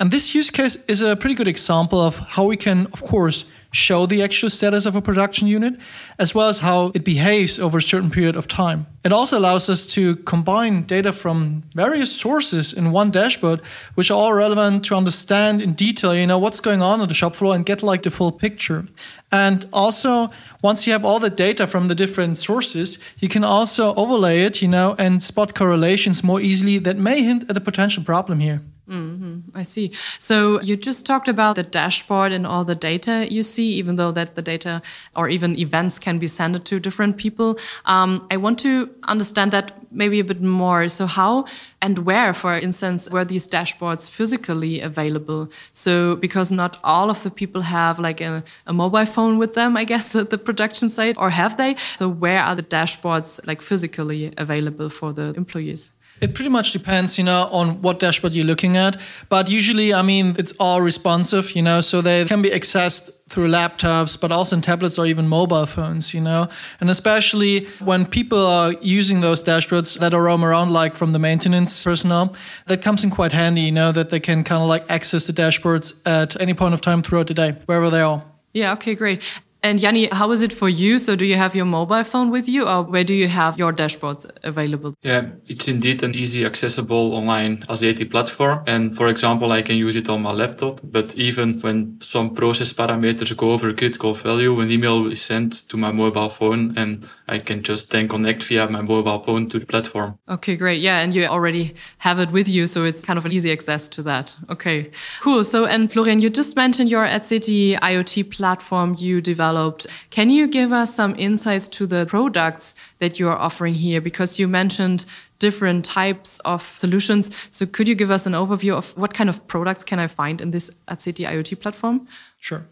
And 0.00 0.10
this 0.10 0.34
use 0.34 0.50
case 0.50 0.76
is 0.88 1.02
a 1.02 1.16
pretty 1.16 1.34
good 1.34 1.48
example 1.48 2.00
of 2.00 2.18
how 2.18 2.44
we 2.44 2.56
can, 2.56 2.86
of 2.92 3.02
course, 3.02 3.44
show 3.74 4.06
the 4.06 4.22
actual 4.22 4.48
status 4.48 4.86
of 4.86 4.96
a 4.96 5.02
production 5.02 5.48
unit, 5.48 5.74
as 6.18 6.34
well 6.34 6.48
as 6.48 6.60
how 6.60 6.92
it 6.94 7.04
behaves 7.04 7.58
over 7.58 7.78
a 7.78 7.82
certain 7.82 8.10
period 8.10 8.36
of 8.36 8.46
time. 8.46 8.86
It 9.04 9.12
also 9.12 9.38
allows 9.38 9.68
us 9.68 9.86
to 9.94 10.16
combine 10.16 10.82
data 10.84 11.12
from 11.12 11.64
various 11.74 12.10
sources 12.10 12.72
in 12.72 12.92
one 12.92 13.10
dashboard, 13.10 13.60
which 13.96 14.10
are 14.10 14.14
all 14.14 14.32
relevant 14.32 14.84
to 14.86 14.94
understand 14.94 15.60
in 15.60 15.74
detail, 15.74 16.14
you 16.14 16.26
know, 16.26 16.38
what's 16.38 16.60
going 16.60 16.82
on 16.82 17.00
on 17.00 17.08
the 17.08 17.14
shop 17.14 17.34
floor 17.34 17.54
and 17.54 17.66
get 17.66 17.82
like 17.82 18.02
the 18.04 18.10
full 18.10 18.32
picture. 18.32 18.86
And 19.32 19.68
also, 19.72 20.30
once 20.62 20.86
you 20.86 20.92
have 20.92 21.04
all 21.04 21.18
the 21.18 21.28
data 21.28 21.66
from 21.66 21.88
the 21.88 21.94
different 21.94 22.36
sources, 22.38 22.98
you 23.18 23.28
can 23.28 23.42
also 23.42 23.94
overlay 23.96 24.42
it, 24.42 24.62
you 24.62 24.68
know, 24.68 24.94
and 24.98 25.22
spot 25.22 25.54
correlations 25.54 26.22
more 26.22 26.40
easily 26.40 26.78
that 26.78 26.96
may 26.96 27.22
hint 27.22 27.50
at 27.50 27.56
a 27.56 27.60
potential 27.60 28.04
problem 28.04 28.38
here. 28.38 28.62
Mm-hmm. 28.88 29.56
I 29.56 29.62
see. 29.62 29.92
So 30.18 30.60
you 30.60 30.76
just 30.76 31.06
talked 31.06 31.28
about 31.28 31.56
the 31.56 31.62
dashboard 31.62 32.32
and 32.32 32.46
all 32.46 32.64
the 32.64 32.74
data 32.74 33.26
you 33.30 33.42
see, 33.42 33.63
even 33.66 33.96
though 33.96 34.12
that 34.12 34.34
the 34.34 34.42
data 34.42 34.82
or 35.16 35.28
even 35.28 35.58
events 35.58 35.98
can 35.98 36.18
be 36.18 36.26
sent 36.26 36.64
to 36.64 36.80
different 36.80 37.16
people. 37.16 37.58
Um, 37.86 38.26
I 38.30 38.36
want 38.36 38.58
to 38.60 38.90
understand 39.04 39.52
that 39.52 39.72
maybe 39.90 40.20
a 40.20 40.24
bit 40.24 40.42
more. 40.42 40.88
So 40.88 41.06
how 41.06 41.46
and 41.80 41.98
where, 41.98 42.34
for 42.34 42.54
instance, 42.56 43.08
were 43.10 43.24
these 43.24 43.46
dashboards 43.46 44.10
physically 44.10 44.80
available? 44.80 45.50
So 45.72 46.16
because 46.16 46.50
not 46.50 46.78
all 46.84 47.10
of 47.10 47.22
the 47.22 47.30
people 47.30 47.62
have 47.62 47.98
like 47.98 48.20
a, 48.20 48.44
a 48.66 48.72
mobile 48.72 49.06
phone 49.06 49.38
with 49.38 49.54
them, 49.54 49.76
I 49.76 49.84
guess, 49.84 50.14
at 50.22 50.30
the 50.30 50.38
production 50.38 50.88
site, 50.88 51.16
or 51.18 51.30
have 51.30 51.56
they? 51.56 51.76
So 51.96 52.08
where 52.08 52.42
are 52.42 52.54
the 52.54 52.62
dashboards 52.62 53.46
like 53.46 53.62
physically 53.62 54.32
available 54.36 54.88
for 54.88 55.12
the 55.12 55.34
employees? 55.36 55.92
It 56.20 56.34
pretty 56.34 56.48
much 56.48 56.72
depends, 56.72 57.18
you 57.18 57.24
know, 57.24 57.48
on 57.50 57.82
what 57.82 57.98
dashboard 57.98 58.34
you're 58.34 58.46
looking 58.46 58.76
at. 58.76 59.00
But 59.28 59.50
usually, 59.50 59.92
I 59.92 60.02
mean, 60.02 60.36
it's 60.38 60.52
all 60.60 60.80
responsive, 60.80 61.56
you 61.56 61.62
know, 61.62 61.80
so 61.80 62.00
they 62.00 62.24
can 62.24 62.40
be 62.40 62.50
accessed 62.50 63.10
through 63.28 63.48
laptops, 63.48 64.20
but 64.20 64.30
also 64.30 64.56
in 64.56 64.62
tablets 64.62 64.98
or 64.98 65.06
even 65.06 65.26
mobile 65.26 65.66
phones, 65.66 66.12
you 66.12 66.20
know. 66.20 66.48
And 66.80 66.90
especially 66.90 67.66
when 67.80 68.04
people 68.04 68.44
are 68.44 68.72
using 68.82 69.20
those 69.22 69.42
dashboards 69.42 69.98
that 69.98 70.12
are 70.12 70.22
roam 70.22 70.44
around, 70.44 70.72
like 70.72 70.94
from 70.94 71.12
the 71.12 71.18
maintenance 71.18 71.82
personnel, 71.82 72.34
that 72.66 72.82
comes 72.82 73.02
in 73.02 73.10
quite 73.10 73.32
handy, 73.32 73.62
you 73.62 73.72
know, 73.72 73.92
that 73.92 74.10
they 74.10 74.20
can 74.20 74.44
kind 74.44 74.62
of 74.62 74.68
like 74.68 74.84
access 74.90 75.26
the 75.26 75.32
dashboards 75.32 75.94
at 76.04 76.38
any 76.40 76.52
point 76.54 76.74
of 76.74 76.80
time 76.80 77.02
throughout 77.02 77.28
the 77.28 77.34
day, 77.34 77.56
wherever 77.66 77.90
they 77.90 78.00
are. 78.00 78.22
Yeah, 78.52 78.72
okay, 78.74 78.94
great. 78.94 79.22
And 79.64 79.80
Yanni, 79.80 80.08
how 80.12 80.30
is 80.30 80.42
it 80.42 80.52
for 80.52 80.68
you? 80.68 80.98
So 80.98 81.16
do 81.16 81.24
you 81.24 81.36
have 81.36 81.54
your 81.54 81.64
mobile 81.64 82.04
phone 82.04 82.30
with 82.30 82.46
you 82.46 82.68
or 82.68 82.82
where 82.82 83.02
do 83.02 83.14
you 83.14 83.28
have 83.28 83.58
your 83.58 83.72
dashboards 83.72 84.30
available? 84.42 84.94
Yeah, 85.02 85.30
it's 85.46 85.66
indeed 85.66 86.02
an 86.02 86.14
easy 86.14 86.44
accessible 86.44 87.14
online 87.14 87.64
Azeti 87.70 88.04
platform. 88.10 88.62
And 88.66 88.94
for 88.94 89.08
example, 89.08 89.52
I 89.52 89.62
can 89.62 89.78
use 89.78 89.96
it 89.96 90.10
on 90.10 90.20
my 90.20 90.32
laptop, 90.32 90.80
but 90.84 91.14
even 91.14 91.58
when 91.60 91.98
some 92.02 92.34
process 92.34 92.74
parameters 92.74 93.34
go 93.34 93.52
over 93.52 93.72
critical 93.72 94.12
value, 94.12 94.60
an 94.60 94.70
email 94.70 95.10
is 95.10 95.22
sent 95.22 95.66
to 95.70 95.78
my 95.78 95.92
mobile 95.92 96.28
phone 96.28 96.76
and 96.76 97.08
I 97.26 97.38
can 97.38 97.62
just 97.62 97.90
then 97.90 98.06
connect 98.06 98.42
via 98.42 98.68
my 98.68 98.82
mobile 98.82 99.22
phone 99.22 99.48
to 99.48 99.58
the 99.58 99.64
platform. 99.66 100.18
Okay, 100.28 100.56
great. 100.56 100.80
Yeah. 100.80 101.00
And 101.00 101.14
you 101.14 101.24
already 101.24 101.74
have 101.98 102.18
it 102.18 102.30
with 102.30 102.48
you. 102.48 102.66
So 102.66 102.84
it's 102.84 103.04
kind 103.04 103.18
of 103.18 103.24
an 103.24 103.32
easy 103.32 103.50
access 103.50 103.88
to 103.90 104.02
that. 104.02 104.36
Okay, 104.50 104.90
cool. 105.20 105.42
So, 105.44 105.64
and 105.64 105.90
Florian, 105.90 106.20
you 106.20 106.28
just 106.28 106.54
mentioned 106.54 106.90
your 106.90 107.06
Azeti 107.06 107.78
IoT 107.78 108.30
platform 108.30 108.94
you 108.98 109.22
developed. 109.22 109.86
Can 110.10 110.28
you 110.28 110.46
give 110.46 110.72
us 110.72 110.94
some 110.94 111.14
insights 111.18 111.66
to 111.68 111.86
the 111.86 112.04
products 112.06 112.74
that 112.98 113.18
you 113.18 113.28
are 113.28 113.38
offering 113.38 113.74
here? 113.74 114.00
Because 114.00 114.38
you 114.38 114.46
mentioned 114.46 115.06
different 115.38 115.84
types 115.84 116.38
of 116.40 116.62
solutions. 116.76 117.30
So 117.50 117.66
could 117.66 117.88
you 117.88 117.94
give 117.94 118.10
us 118.10 118.26
an 118.26 118.32
overview 118.32 118.74
of 118.74 118.96
what 118.96 119.14
kind 119.14 119.28
of 119.28 119.46
products 119.46 119.84
can 119.84 119.98
I 119.98 120.06
find 120.06 120.40
in 120.40 120.50
this 120.50 120.70
Azeti 120.88 121.28
IoT 121.28 121.60
platform? 121.60 122.08
Sure. 122.38 122.66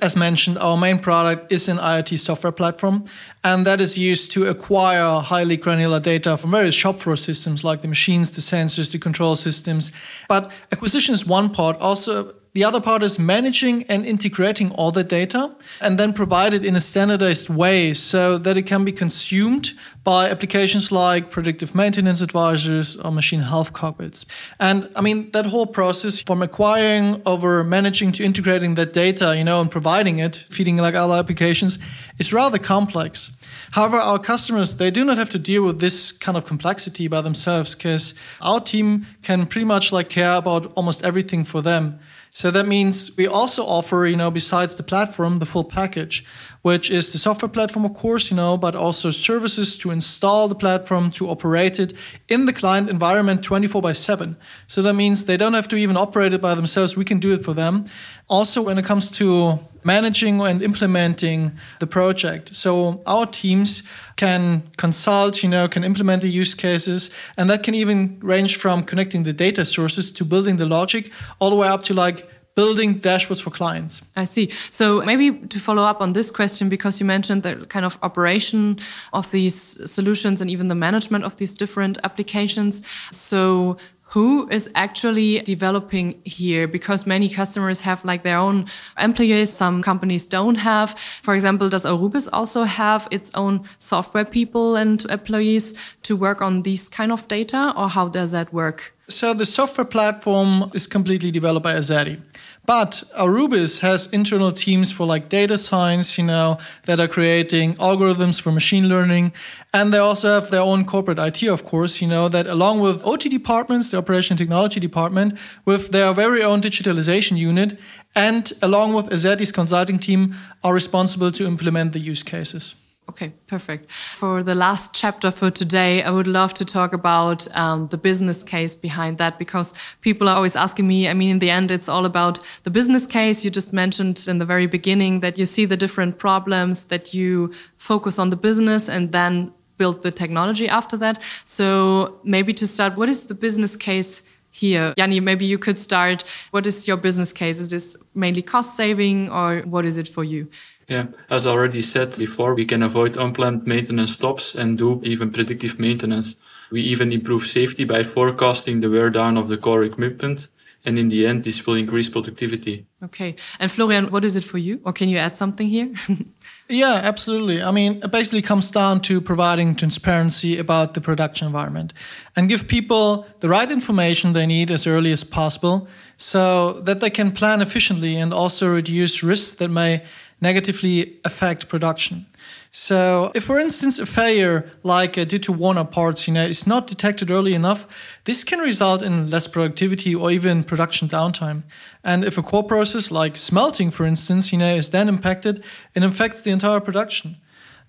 As 0.00 0.14
mentioned, 0.14 0.56
our 0.58 0.76
main 0.76 0.98
product 0.98 1.50
is 1.50 1.68
an 1.68 1.78
IoT 1.78 2.18
software 2.18 2.52
platform, 2.52 3.04
and 3.42 3.66
that 3.66 3.80
is 3.80 3.98
used 3.98 4.30
to 4.32 4.46
acquire 4.46 5.20
highly 5.20 5.56
granular 5.56 5.98
data 5.98 6.36
from 6.36 6.52
various 6.52 6.74
shop 6.74 6.98
floor 6.98 7.16
systems 7.16 7.64
like 7.64 7.82
the 7.82 7.88
machines, 7.88 8.32
the 8.32 8.40
sensors, 8.40 8.92
the 8.92 8.98
control 8.98 9.34
systems. 9.34 9.90
But 10.28 10.52
acquisition 10.70 11.12
is 11.12 11.26
one 11.26 11.50
part. 11.50 11.76
Also, 11.78 12.34
the 12.56 12.64
other 12.64 12.80
part 12.80 13.02
is 13.02 13.18
managing 13.18 13.82
and 13.82 14.06
integrating 14.06 14.70
all 14.70 14.90
the 14.90 15.04
data 15.04 15.54
and 15.82 15.98
then 15.98 16.14
provide 16.14 16.54
it 16.54 16.64
in 16.64 16.74
a 16.74 16.80
standardized 16.80 17.50
way 17.50 17.92
so 17.92 18.38
that 18.38 18.56
it 18.56 18.62
can 18.62 18.82
be 18.82 18.92
consumed 18.92 19.74
by 20.04 20.30
applications 20.30 20.90
like 20.90 21.30
predictive 21.30 21.74
maintenance 21.74 22.22
advisors 22.22 22.96
or 22.96 23.12
machine 23.12 23.40
health 23.40 23.74
cockpits. 23.74 24.24
And 24.58 24.88
I 24.96 25.02
mean, 25.02 25.30
that 25.32 25.44
whole 25.44 25.66
process 25.66 26.22
from 26.22 26.40
acquiring 26.40 27.20
over 27.26 27.62
managing 27.62 28.12
to 28.12 28.24
integrating 28.24 28.74
that 28.76 28.94
data, 28.94 29.36
you 29.36 29.44
know, 29.44 29.60
and 29.60 29.70
providing 29.70 30.18
it, 30.18 30.36
feeding 30.48 30.78
like 30.78 30.94
other 30.94 31.12
applications 31.12 31.78
is 32.18 32.32
rather 32.32 32.56
complex. 32.56 33.32
However, 33.72 33.98
our 33.98 34.18
customers, 34.18 34.76
they 34.76 34.90
do 34.90 35.04
not 35.04 35.18
have 35.18 35.28
to 35.30 35.38
deal 35.38 35.62
with 35.62 35.80
this 35.80 36.10
kind 36.10 36.38
of 36.38 36.46
complexity 36.46 37.08
by 37.08 37.20
themselves 37.20 37.74
because 37.74 38.14
our 38.40 38.60
team 38.60 39.06
can 39.22 39.46
pretty 39.46 39.66
much 39.66 39.92
like 39.92 40.08
care 40.08 40.36
about 40.36 40.72
almost 40.74 41.04
everything 41.04 41.44
for 41.44 41.60
them. 41.60 41.98
So 42.36 42.50
that 42.50 42.66
means 42.66 43.16
we 43.16 43.26
also 43.26 43.64
offer, 43.64 44.06
you 44.06 44.14
know, 44.14 44.30
besides 44.30 44.76
the 44.76 44.82
platform, 44.82 45.38
the 45.38 45.46
full 45.46 45.64
package, 45.64 46.22
which 46.66 46.90
is 46.90 47.12
the 47.12 47.18
software 47.18 47.48
platform, 47.48 47.84
of 47.84 47.94
course, 47.94 48.28
you 48.28 48.36
know, 48.36 48.56
but 48.56 48.74
also 48.74 49.08
services 49.12 49.78
to 49.78 49.92
install 49.92 50.48
the 50.48 50.54
platform, 50.56 51.12
to 51.12 51.28
operate 51.28 51.78
it 51.78 51.92
in 52.28 52.46
the 52.46 52.52
client 52.52 52.90
environment 52.90 53.44
24 53.44 53.80
by 53.80 53.92
7. 53.92 54.36
So 54.66 54.82
that 54.82 54.94
means 54.94 55.26
they 55.26 55.36
don't 55.36 55.54
have 55.54 55.68
to 55.68 55.76
even 55.76 55.96
operate 55.96 56.34
it 56.34 56.40
by 56.40 56.56
themselves. 56.56 56.96
We 56.96 57.04
can 57.04 57.20
do 57.20 57.32
it 57.32 57.44
for 57.44 57.54
them. 57.54 57.86
Also, 58.26 58.60
when 58.60 58.78
it 58.78 58.84
comes 58.84 59.12
to 59.12 59.60
managing 59.84 60.40
and 60.40 60.60
implementing 60.60 61.52
the 61.78 61.86
project. 61.86 62.52
So 62.52 63.00
our 63.06 63.26
teams 63.26 63.84
can 64.16 64.64
consult, 64.76 65.44
you 65.44 65.48
know, 65.48 65.68
can 65.68 65.84
implement 65.84 66.22
the 66.22 66.28
use 66.28 66.52
cases, 66.52 67.10
and 67.36 67.48
that 67.48 67.62
can 67.62 67.74
even 67.74 68.18
range 68.20 68.56
from 68.56 68.82
connecting 68.82 69.22
the 69.22 69.32
data 69.32 69.64
sources 69.64 70.10
to 70.10 70.24
building 70.24 70.56
the 70.56 70.66
logic 70.66 71.12
all 71.38 71.50
the 71.50 71.56
way 71.56 71.68
up 71.68 71.84
to 71.84 71.94
like 71.94 72.28
building 72.56 72.98
dashboards 72.98 73.40
for 73.40 73.50
clients. 73.50 74.02
I 74.16 74.24
see. 74.24 74.50
So 74.70 75.02
maybe 75.02 75.30
to 75.46 75.60
follow 75.60 75.82
up 75.82 76.00
on 76.00 76.14
this 76.14 76.30
question, 76.30 76.68
because 76.68 76.98
you 76.98 77.06
mentioned 77.06 77.42
the 77.42 77.66
kind 77.66 77.84
of 77.84 77.98
operation 78.02 78.78
of 79.12 79.30
these 79.30 79.54
solutions 79.88 80.40
and 80.40 80.50
even 80.50 80.68
the 80.68 80.74
management 80.74 81.24
of 81.24 81.36
these 81.36 81.52
different 81.52 81.98
applications. 82.02 82.82
So 83.10 83.76
who 84.08 84.48
is 84.50 84.70
actually 84.74 85.40
developing 85.40 86.20
here 86.24 86.66
because 86.68 87.06
many 87.06 87.28
customers 87.28 87.80
have 87.80 88.04
like 88.04 88.22
their 88.22 88.38
own 88.38 88.64
employees 88.98 89.52
some 89.52 89.82
companies 89.82 90.24
don't 90.24 90.54
have 90.54 90.96
for 91.22 91.34
example 91.34 91.68
does 91.68 91.84
aurubis 91.84 92.28
also 92.32 92.62
have 92.62 93.08
its 93.10 93.32
own 93.34 93.68
software 93.80 94.24
people 94.24 94.76
and 94.76 95.04
employees 95.06 95.74
to 96.04 96.16
work 96.16 96.40
on 96.40 96.62
these 96.62 96.88
kind 96.88 97.10
of 97.10 97.26
data 97.26 97.74
or 97.76 97.88
how 97.88 98.06
does 98.08 98.30
that 98.30 98.52
work 98.52 98.95
so 99.08 99.32
the 99.34 99.46
software 99.46 99.84
platform 99.84 100.70
is 100.74 100.86
completely 100.86 101.30
developed 101.30 101.64
by 101.64 101.74
azeti 101.74 102.20
but 102.66 103.04
Aurubis 103.16 103.80
has 103.80 104.08
internal 104.12 104.52
teams 104.52 104.90
for 104.90 105.06
like 105.06 105.28
data 105.28 105.56
science, 105.56 106.18
you 106.18 106.24
know, 106.24 106.58
that 106.84 106.98
are 106.98 107.08
creating 107.08 107.76
algorithms 107.76 108.40
for 108.40 108.50
machine 108.50 108.88
learning. 108.88 109.32
And 109.72 109.92
they 109.94 109.98
also 109.98 110.34
have 110.34 110.50
their 110.50 110.60
own 110.60 110.84
corporate 110.84 111.18
IT, 111.18 111.44
of 111.44 111.64
course, 111.64 112.02
you 112.02 112.08
know, 112.08 112.28
that 112.28 112.46
along 112.46 112.80
with 112.80 113.04
OT 113.04 113.28
departments, 113.28 113.92
the 113.92 113.98
operation 113.98 114.36
technology 114.36 114.80
department, 114.80 115.38
with 115.64 115.92
their 115.92 116.12
very 116.12 116.42
own 116.42 116.60
digitalization 116.60 117.36
unit, 117.36 117.78
and 118.14 118.52
along 118.60 118.94
with 118.94 119.10
Azeti's 119.10 119.52
consulting 119.52 119.98
team, 119.98 120.34
are 120.64 120.74
responsible 120.74 121.30
to 121.30 121.46
implement 121.46 121.92
the 121.92 122.00
use 122.00 122.22
cases. 122.22 122.74
Okay, 123.08 123.32
perfect. 123.46 123.90
For 123.90 124.42
the 124.42 124.54
last 124.54 124.92
chapter 124.92 125.30
for 125.30 125.50
today, 125.50 126.02
I 126.02 126.10
would 126.10 126.26
love 126.26 126.54
to 126.54 126.64
talk 126.64 126.92
about 126.92 127.46
um, 127.56 127.86
the 127.88 127.96
business 127.96 128.42
case 128.42 128.74
behind 128.74 129.18
that 129.18 129.38
because 129.38 129.74
people 130.00 130.28
are 130.28 130.34
always 130.34 130.56
asking 130.56 130.88
me. 130.88 131.08
I 131.08 131.14
mean, 131.14 131.30
in 131.30 131.38
the 131.38 131.48
end, 131.48 131.70
it's 131.70 131.88
all 131.88 132.04
about 132.04 132.40
the 132.64 132.70
business 132.70 133.06
case. 133.06 133.44
You 133.44 133.50
just 133.50 133.72
mentioned 133.72 134.26
in 134.26 134.38
the 134.38 134.44
very 134.44 134.66
beginning 134.66 135.20
that 135.20 135.38
you 135.38 135.46
see 135.46 135.66
the 135.66 135.76
different 135.76 136.18
problems, 136.18 136.86
that 136.86 137.14
you 137.14 137.52
focus 137.78 138.18
on 138.18 138.30
the 138.30 138.36
business, 138.36 138.88
and 138.88 139.12
then 139.12 139.52
build 139.78 140.02
the 140.02 140.10
technology 140.10 140.68
after 140.68 140.96
that. 140.96 141.22
So 141.44 142.18
maybe 142.24 142.52
to 142.54 142.66
start, 142.66 142.96
what 142.96 143.08
is 143.08 143.26
the 143.26 143.34
business 143.34 143.76
case 143.76 144.22
here? 144.50 144.94
Yanni, 144.96 145.20
maybe 145.20 145.44
you 145.44 145.58
could 145.58 145.78
start. 145.78 146.24
What 146.50 146.66
is 146.66 146.88
your 146.88 146.96
business 146.96 147.32
case? 147.32 147.60
Is 147.60 147.68
this 147.68 147.96
mainly 148.14 148.42
cost 148.42 148.76
saving 148.76 149.30
or 149.30 149.60
what 149.60 149.84
is 149.84 149.96
it 149.96 150.08
for 150.08 150.24
you? 150.24 150.48
Yeah, 150.88 151.06
as 151.28 151.46
already 151.46 151.82
said 151.82 152.16
before, 152.16 152.54
we 152.54 152.64
can 152.64 152.82
avoid 152.82 153.16
unplanned 153.16 153.66
maintenance 153.66 154.12
stops 154.12 154.54
and 154.54 154.78
do 154.78 155.00
even 155.02 155.30
predictive 155.30 155.80
maintenance. 155.80 156.36
We 156.70 156.80
even 156.82 157.12
improve 157.12 157.46
safety 157.46 157.84
by 157.84 158.04
forecasting 158.04 158.80
the 158.80 158.90
wear 158.90 159.10
down 159.10 159.36
of 159.36 159.48
the 159.48 159.56
core 159.56 159.84
equipment. 159.84 160.48
And 160.84 161.00
in 161.00 161.08
the 161.08 161.26
end, 161.26 161.42
this 161.42 161.66
will 161.66 161.74
increase 161.74 162.08
productivity. 162.08 162.86
Okay. 163.02 163.34
And 163.58 163.72
Florian, 163.72 164.12
what 164.12 164.24
is 164.24 164.36
it 164.36 164.44
for 164.44 164.58
you? 164.58 164.80
Or 164.84 164.92
can 164.92 165.08
you 165.08 165.18
add 165.18 165.36
something 165.36 165.68
here? 165.68 165.92
yeah, 166.68 167.00
absolutely. 167.02 167.60
I 167.60 167.72
mean, 167.72 168.00
it 168.04 168.12
basically 168.12 168.42
comes 168.42 168.70
down 168.70 169.00
to 169.00 169.20
providing 169.20 169.74
transparency 169.74 170.58
about 170.58 170.94
the 170.94 171.00
production 171.00 171.48
environment 171.48 171.92
and 172.36 172.48
give 172.48 172.68
people 172.68 173.26
the 173.40 173.48
right 173.48 173.68
information 173.68 174.32
they 174.32 174.46
need 174.46 174.70
as 174.70 174.86
early 174.86 175.10
as 175.10 175.24
possible 175.24 175.88
so 176.18 176.80
that 176.82 177.00
they 177.00 177.10
can 177.10 177.32
plan 177.32 177.60
efficiently 177.60 178.16
and 178.16 178.32
also 178.32 178.72
reduce 178.72 179.24
risks 179.24 179.58
that 179.58 179.68
may 179.68 180.04
negatively 180.40 181.18
affect 181.24 181.68
production. 181.68 182.26
So, 182.70 183.32
if 183.34 183.44
for 183.44 183.58
instance 183.58 183.98
a 183.98 184.04
failure 184.04 184.70
like 184.82 185.16
uh, 185.16 185.24
due 185.24 185.38
to 185.38 185.52
worn 185.52 185.84
parts, 185.86 186.28
you 186.28 186.34
know, 186.34 186.44
is 186.44 186.66
not 186.66 186.86
detected 186.86 187.30
early 187.30 187.54
enough, 187.54 187.86
this 188.24 188.44
can 188.44 188.58
result 188.58 189.02
in 189.02 189.30
less 189.30 189.46
productivity 189.46 190.14
or 190.14 190.30
even 190.30 190.62
production 190.62 191.08
downtime. 191.08 191.62
And 192.04 192.24
if 192.24 192.36
a 192.36 192.42
core 192.42 192.64
process 192.64 193.10
like 193.10 193.36
smelting, 193.36 193.90
for 193.90 194.04
instance, 194.04 194.52
you 194.52 194.58
know, 194.58 194.74
is 194.74 194.90
then 194.90 195.08
impacted, 195.08 195.64
it 195.94 196.04
affects 196.04 196.42
the 196.42 196.50
entire 196.50 196.80
production. 196.80 197.36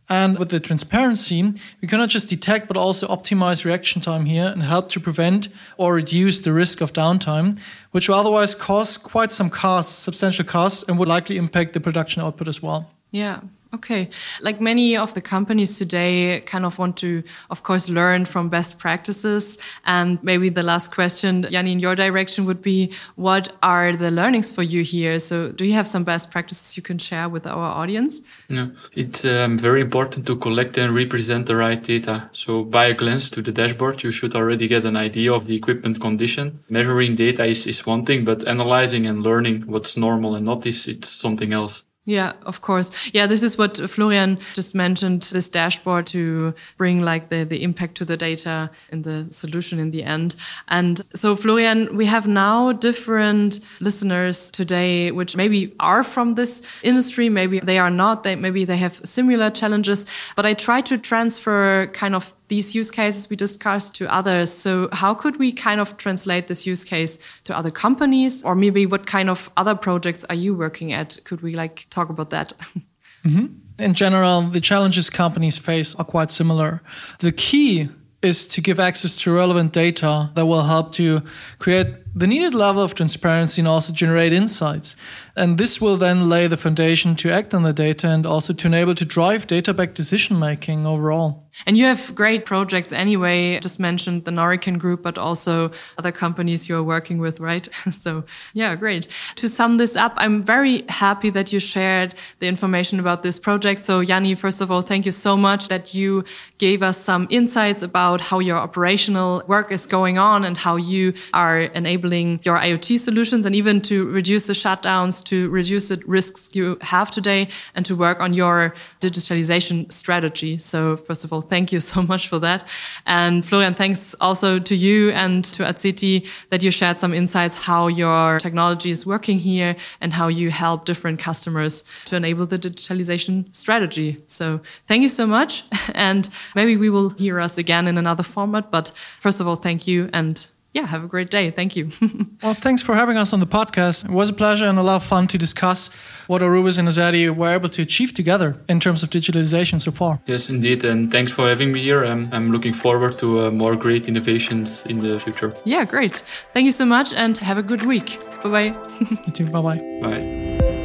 And 0.10 0.40
with 0.40 0.50
the 0.50 0.60
transparency, 0.60 1.54
we 1.82 1.88
cannot 1.88 2.10
just 2.10 2.30
detect 2.30 2.68
but 2.68 2.78
also 2.78 3.08
optimize 3.08 3.66
reaction 3.66 4.02
time 4.02 4.26
here 4.26 4.46
and 4.46 4.64
help 4.64 4.90
to 4.92 5.00
prevent 5.00 5.50
or 5.78 5.94
reduce 5.94 6.42
the 6.42 6.54
risk 6.54 6.80
of 6.80 6.94
downtime, 6.94 7.60
which 7.92 8.08
will 8.08 8.16
otherwise 8.16 8.56
cause 8.56 8.98
quite 8.98 9.32
some 9.32 9.50
costs, 9.50 9.94
substantial 9.94 10.46
costs, 10.46 10.84
and 10.88 10.98
would 10.98 11.10
likely 11.10 11.38
impact 11.38 11.74
the 11.74 11.82
production 11.82 12.22
output 12.22 12.48
as 12.48 12.62
well. 12.62 12.90
Yeah, 13.12 13.42
Okay. 13.74 14.10
Like 14.42 14.62
many 14.62 14.96
of 14.96 15.14
the 15.14 15.22
companies 15.22 15.78
today 15.78 16.42
kind 16.46 16.66
of 16.66 16.80
want 16.80 16.98
to, 16.98 17.24
of 17.50 17.64
course, 17.64 17.90
learn 17.90 18.26
from 18.26 18.50
best 18.50 18.80
practices. 18.80 19.58
And 19.86 20.24
maybe 20.24 20.50
the 20.50 20.64
last 20.64 20.94
question, 20.94 21.46
Yanni, 21.50 21.74
in 21.74 21.80
your 21.80 21.96
direction 21.96 22.46
would 22.46 22.62
be 22.62 22.94
what 23.16 23.54
are 23.62 23.96
the 23.96 24.10
learnings 24.10 24.52
for 24.52 24.64
you 24.64 24.84
here? 24.84 25.20
So 25.20 25.52
do 25.52 25.66
you 25.66 25.74
have 25.74 25.88
some 25.88 26.04
best 26.04 26.32
practices 26.32 26.78
you 26.78 26.84
can 26.84 26.98
share 26.98 27.28
with 27.28 27.46
our 27.46 27.70
audience? 27.82 28.22
Yeah, 28.48 28.68
it's 28.94 29.26
um, 29.26 29.60
very 29.60 29.82
important 29.82 30.26
to 30.28 30.38
collect 30.38 30.78
and 30.78 30.96
represent 30.96 31.48
the 31.48 31.56
right 31.58 31.82
data. 31.82 32.30
So 32.32 32.64
by 32.64 32.86
a 32.86 32.94
glance 32.94 33.30
to 33.32 33.42
the 33.42 33.52
dashboard, 33.52 34.04
you 34.04 34.12
should 34.12 34.34
already 34.36 34.68
get 34.68 34.86
an 34.86 34.96
idea 34.96 35.34
of 35.34 35.46
the 35.46 35.56
equipment 35.56 36.00
condition. 36.00 36.60
Measuring 36.70 37.16
data 37.16 37.44
is, 37.46 37.68
is 37.68 37.86
one 37.86 38.06
thing, 38.06 38.24
but 38.24 38.48
analyzing 38.48 39.06
and 39.06 39.24
learning 39.24 39.64
what's 39.68 39.98
normal 39.98 40.36
and 40.36 40.46
not 40.46 40.66
is 40.66 40.88
it's 40.88 41.10
something 41.10 41.52
else. 41.52 41.84
Yeah, 42.08 42.32
of 42.46 42.62
course. 42.62 42.90
Yeah, 43.14 43.28
this 43.28 43.44
is 43.44 43.58
what 43.58 43.76
Florian 43.78 44.38
just 44.54 44.74
mentioned, 44.74 45.24
this 45.24 45.50
dashboard 45.50 46.08
to 46.08 46.54
bring 46.78 47.02
like 47.02 47.28
the, 47.28 47.44
the 47.44 47.62
impact 47.62 47.96
to 47.96 48.06
the 48.06 48.16
data 48.16 48.70
in 48.94 49.02
the 49.02 49.28
solution 49.30 49.78
in 49.78 49.92
the 49.92 50.04
end. 50.04 50.38
And 50.70 51.02
so, 51.14 51.36
Florian, 51.36 51.98
we 51.98 52.06
have 52.06 52.26
now 52.26 52.72
different 52.72 53.60
listeners 53.82 54.50
today, 54.52 55.12
which 55.12 55.36
maybe 55.36 55.76
are 55.82 56.02
from 56.02 56.36
this 56.36 56.62
industry, 56.82 57.28
maybe 57.28 57.60
they 57.60 57.78
are 57.78 57.92
not, 57.92 58.24
they, 58.24 58.36
maybe 58.36 58.64
they 58.64 58.78
have 58.78 59.02
similar 59.06 59.50
challenges, 59.50 60.06
but 60.38 60.46
I 60.46 60.54
try 60.54 60.80
to 60.80 60.98
transfer 60.98 61.88
kind 61.88 62.16
of 62.16 62.34
these 62.48 62.74
use 62.74 62.92
cases 62.92 63.30
we 63.30 63.36
discussed 63.36 63.96
to 63.96 64.14
others. 64.14 64.52
So 64.52 64.90
how 64.92 65.14
could 65.14 65.38
we 65.38 65.52
kind 65.52 65.82
of 65.82 65.98
translate 65.98 66.48
this 66.48 66.66
use 66.66 66.84
case 66.84 67.20
to 67.44 67.58
other 67.58 67.72
companies 67.72 68.44
or 68.44 68.56
maybe 68.56 68.86
what 68.86 69.06
kind 69.06 69.30
of 69.30 69.50
other 69.58 69.76
projects 69.76 70.24
are 70.26 70.36
you 70.36 70.56
working 70.56 70.94
at? 70.94 71.20
Could 71.26 71.42
we 71.42 71.54
like 71.54 71.88
talk 71.90 72.10
about 72.10 72.30
that? 72.30 72.54
Mm 73.24 73.36
-hmm. 73.36 73.50
In 73.80 73.94
general, 73.94 74.52
the 74.52 74.60
challenges 74.60 75.10
companies 75.10 75.58
face 75.58 75.96
are 75.98 76.06
quite 76.06 76.32
similar. 76.32 76.82
The 77.18 77.32
key 77.32 77.90
is 78.22 78.48
to 78.48 78.62
give 78.62 78.80
access 78.80 79.18
to 79.18 79.36
relevant 79.36 79.74
data 79.74 80.32
that 80.34 80.46
will 80.46 80.64
help 80.64 80.92
to 80.92 81.22
create 81.58 81.94
the 82.18 82.28
needed 82.28 82.56
level 82.56 82.82
of 82.82 82.96
transparency 82.96 83.62
and 83.62 83.68
also 83.68 83.94
generate 83.94 84.34
insights. 84.34 84.96
And 85.36 85.60
this 85.60 85.80
will 85.80 85.98
then 85.98 86.30
lay 86.30 86.48
the 86.48 86.58
foundation 86.58 87.16
to 87.18 87.32
act 87.32 87.54
on 87.54 87.62
the 87.62 87.72
data 87.72 88.10
and 88.10 88.26
also 88.26 88.54
to 88.54 88.68
enable 88.68 88.96
to 88.96 89.06
drive 89.06 89.46
data 89.46 89.72
backed 89.72 89.94
decision 89.94 90.40
making 90.40 90.88
overall. 90.88 91.44
And 91.66 91.78
you 91.78 91.86
have 91.86 92.14
great 92.16 92.46
projects 92.46 92.92
anyway. 92.92 93.60
Just 93.60 93.80
mentioned 93.80 94.26
the 94.26 94.32
Norican 94.32 94.80
Group, 94.80 95.04
but 95.04 95.18
also 95.18 95.72
other 95.98 96.12
companies 96.12 96.68
you're 96.68 96.84
working 96.84 97.20
with, 97.20 97.40
right? 97.40 97.68
so, 97.92 98.24
yeah, 98.54 98.76
great. 98.76 99.08
To 99.36 99.48
sum 99.48 99.78
this 99.78 99.96
up, 99.96 100.14
I'm 100.18 100.44
very 100.44 100.84
happy 100.90 101.30
that 101.32 101.54
you 101.54 101.60
shared 101.60 102.16
the 102.40 102.48
information 102.48 103.00
about 103.00 103.22
this 103.22 103.38
project. 103.40 103.84
So, 103.84 104.00
Yanni, 104.00 104.36
first 104.36 104.62
of 104.62 104.72
all, 104.72 104.82
thank 104.82 105.06
you 105.06 105.12
so 105.12 105.38
much 105.38 105.68
that 105.68 105.94
you 105.94 106.24
gave 106.58 106.82
us 106.82 106.98
some 106.98 107.28
insights 107.30 107.82
about 107.84 108.22
how 108.22 108.40
your 108.40 108.58
operational 108.58 109.44
work 109.48 109.72
is 109.72 109.86
going 109.86 110.18
on 110.18 110.44
and 110.44 110.58
how 110.58 110.76
you 110.76 111.14
are 111.34 111.62
enabling 111.62 112.07
your 112.44 112.58
IoT 112.58 113.00
solutions 113.00 113.46
and 113.46 113.56
even 113.56 113.82
to 113.82 114.06
reduce 114.10 114.48
the 114.48 114.54
shutdowns, 114.54 115.24
to 115.26 115.50
reduce 115.50 115.90
the 115.90 116.02
risks 116.06 116.50
you 116.54 116.78
have 116.82 117.12
today, 117.12 117.48
and 117.76 117.86
to 117.86 117.96
work 117.96 118.20
on 118.20 118.34
your 118.34 118.74
digitalization 119.02 119.92
strategy. 119.92 120.58
So, 120.58 120.98
first 120.98 121.24
of 121.24 121.34
all, 121.34 121.42
thank 121.42 121.72
you 121.72 121.80
so 121.94 122.02
much 122.02 122.28
for 122.28 122.40
that. 122.40 122.68
And 123.06 123.46
Florian, 123.46 123.74
thanks 123.74 124.16
also 124.22 124.60
to 124.60 124.76
you 124.76 125.12
and 125.12 125.44
to 125.46 125.64
Azeti 125.64 126.28
that 126.50 126.64
you 126.64 126.72
shared 126.72 127.00
some 127.00 127.14
insights 127.14 127.56
how 127.56 127.88
your 127.88 128.40
technology 128.40 128.90
is 128.90 129.06
working 129.06 129.40
here 129.40 129.76
and 130.02 130.14
how 130.14 130.28
you 130.28 130.52
help 130.52 130.86
different 130.86 131.20
customers 131.20 131.84
to 132.06 132.16
enable 132.16 132.46
the 132.46 132.60
digitalization 132.60 133.54
strategy. 133.56 134.22
So 134.28 134.62
thank 134.88 135.02
you 135.02 135.10
so 135.10 135.26
much. 135.26 135.64
And 135.94 136.30
maybe 136.54 136.78
we 136.78 136.90
will 136.90 137.10
hear 137.10 137.40
us 137.40 137.58
again 137.58 137.88
in 137.88 137.98
another 137.98 138.24
format. 138.24 138.70
But 138.72 138.92
first 139.20 139.40
of 139.40 139.48
all, 139.48 139.56
thank 139.56 139.88
you 139.88 140.10
and 140.14 140.46
yeah, 140.74 140.86
have 140.86 141.04
a 141.04 141.08
great 141.08 141.30
day. 141.30 141.50
Thank 141.52 141.76
you. 141.76 141.92
well, 142.44 142.54
thanks 142.54 142.82
for 142.82 142.94
having 142.94 143.18
us 143.18 143.34
on 143.34 143.40
the 143.40 143.48
podcast. 143.48 144.06
It 144.06 144.12
was 144.12 144.30
a 144.30 144.34
pleasure 144.34 144.66
and 144.66 144.78
a 144.78 144.84
lot 144.84 144.98
of 144.98 145.04
fun 145.04 145.28
to 145.28 145.38
discuss 145.38 145.90
what 146.28 146.42
Aurubis 146.42 146.78
and 146.78 146.88
Azeti 146.88 147.34
were 147.34 147.54
able 147.54 147.70
to 147.70 147.82
achieve 147.82 148.14
together 148.14 148.58
in 148.68 148.80
terms 148.80 149.02
of 149.02 149.10
digitalization 149.10 149.82
so 149.82 149.92
far. 149.92 150.20
Yes, 150.26 150.50
indeed. 150.50 150.84
And 150.84 151.12
thanks 151.12 151.32
for 151.32 151.48
having 151.48 151.72
me 151.72 151.82
here. 151.82 152.04
I'm, 152.04 152.32
I'm 152.34 152.52
looking 152.52 152.74
forward 152.74 153.18
to 153.20 153.48
uh, 153.48 153.52
more 153.52 153.76
great 153.76 154.08
innovations 154.08 154.86
in 154.86 155.00
the 155.00 155.20
future. 155.20 155.52
Yeah, 155.66 155.86
great. 155.86 156.24
Thank 156.54 156.66
you 156.66 156.74
so 156.74 156.86
much 156.86 157.14
and 157.14 157.38
have 157.38 157.58
a 157.58 157.64
good 157.64 157.84
week. 157.86 158.20
Bye 158.44 158.50
bye. 158.50 158.76
you 159.00 159.32
too. 159.32 159.46
Bye 159.46 159.62
bye. 159.62 160.00
Bye. 160.02 160.77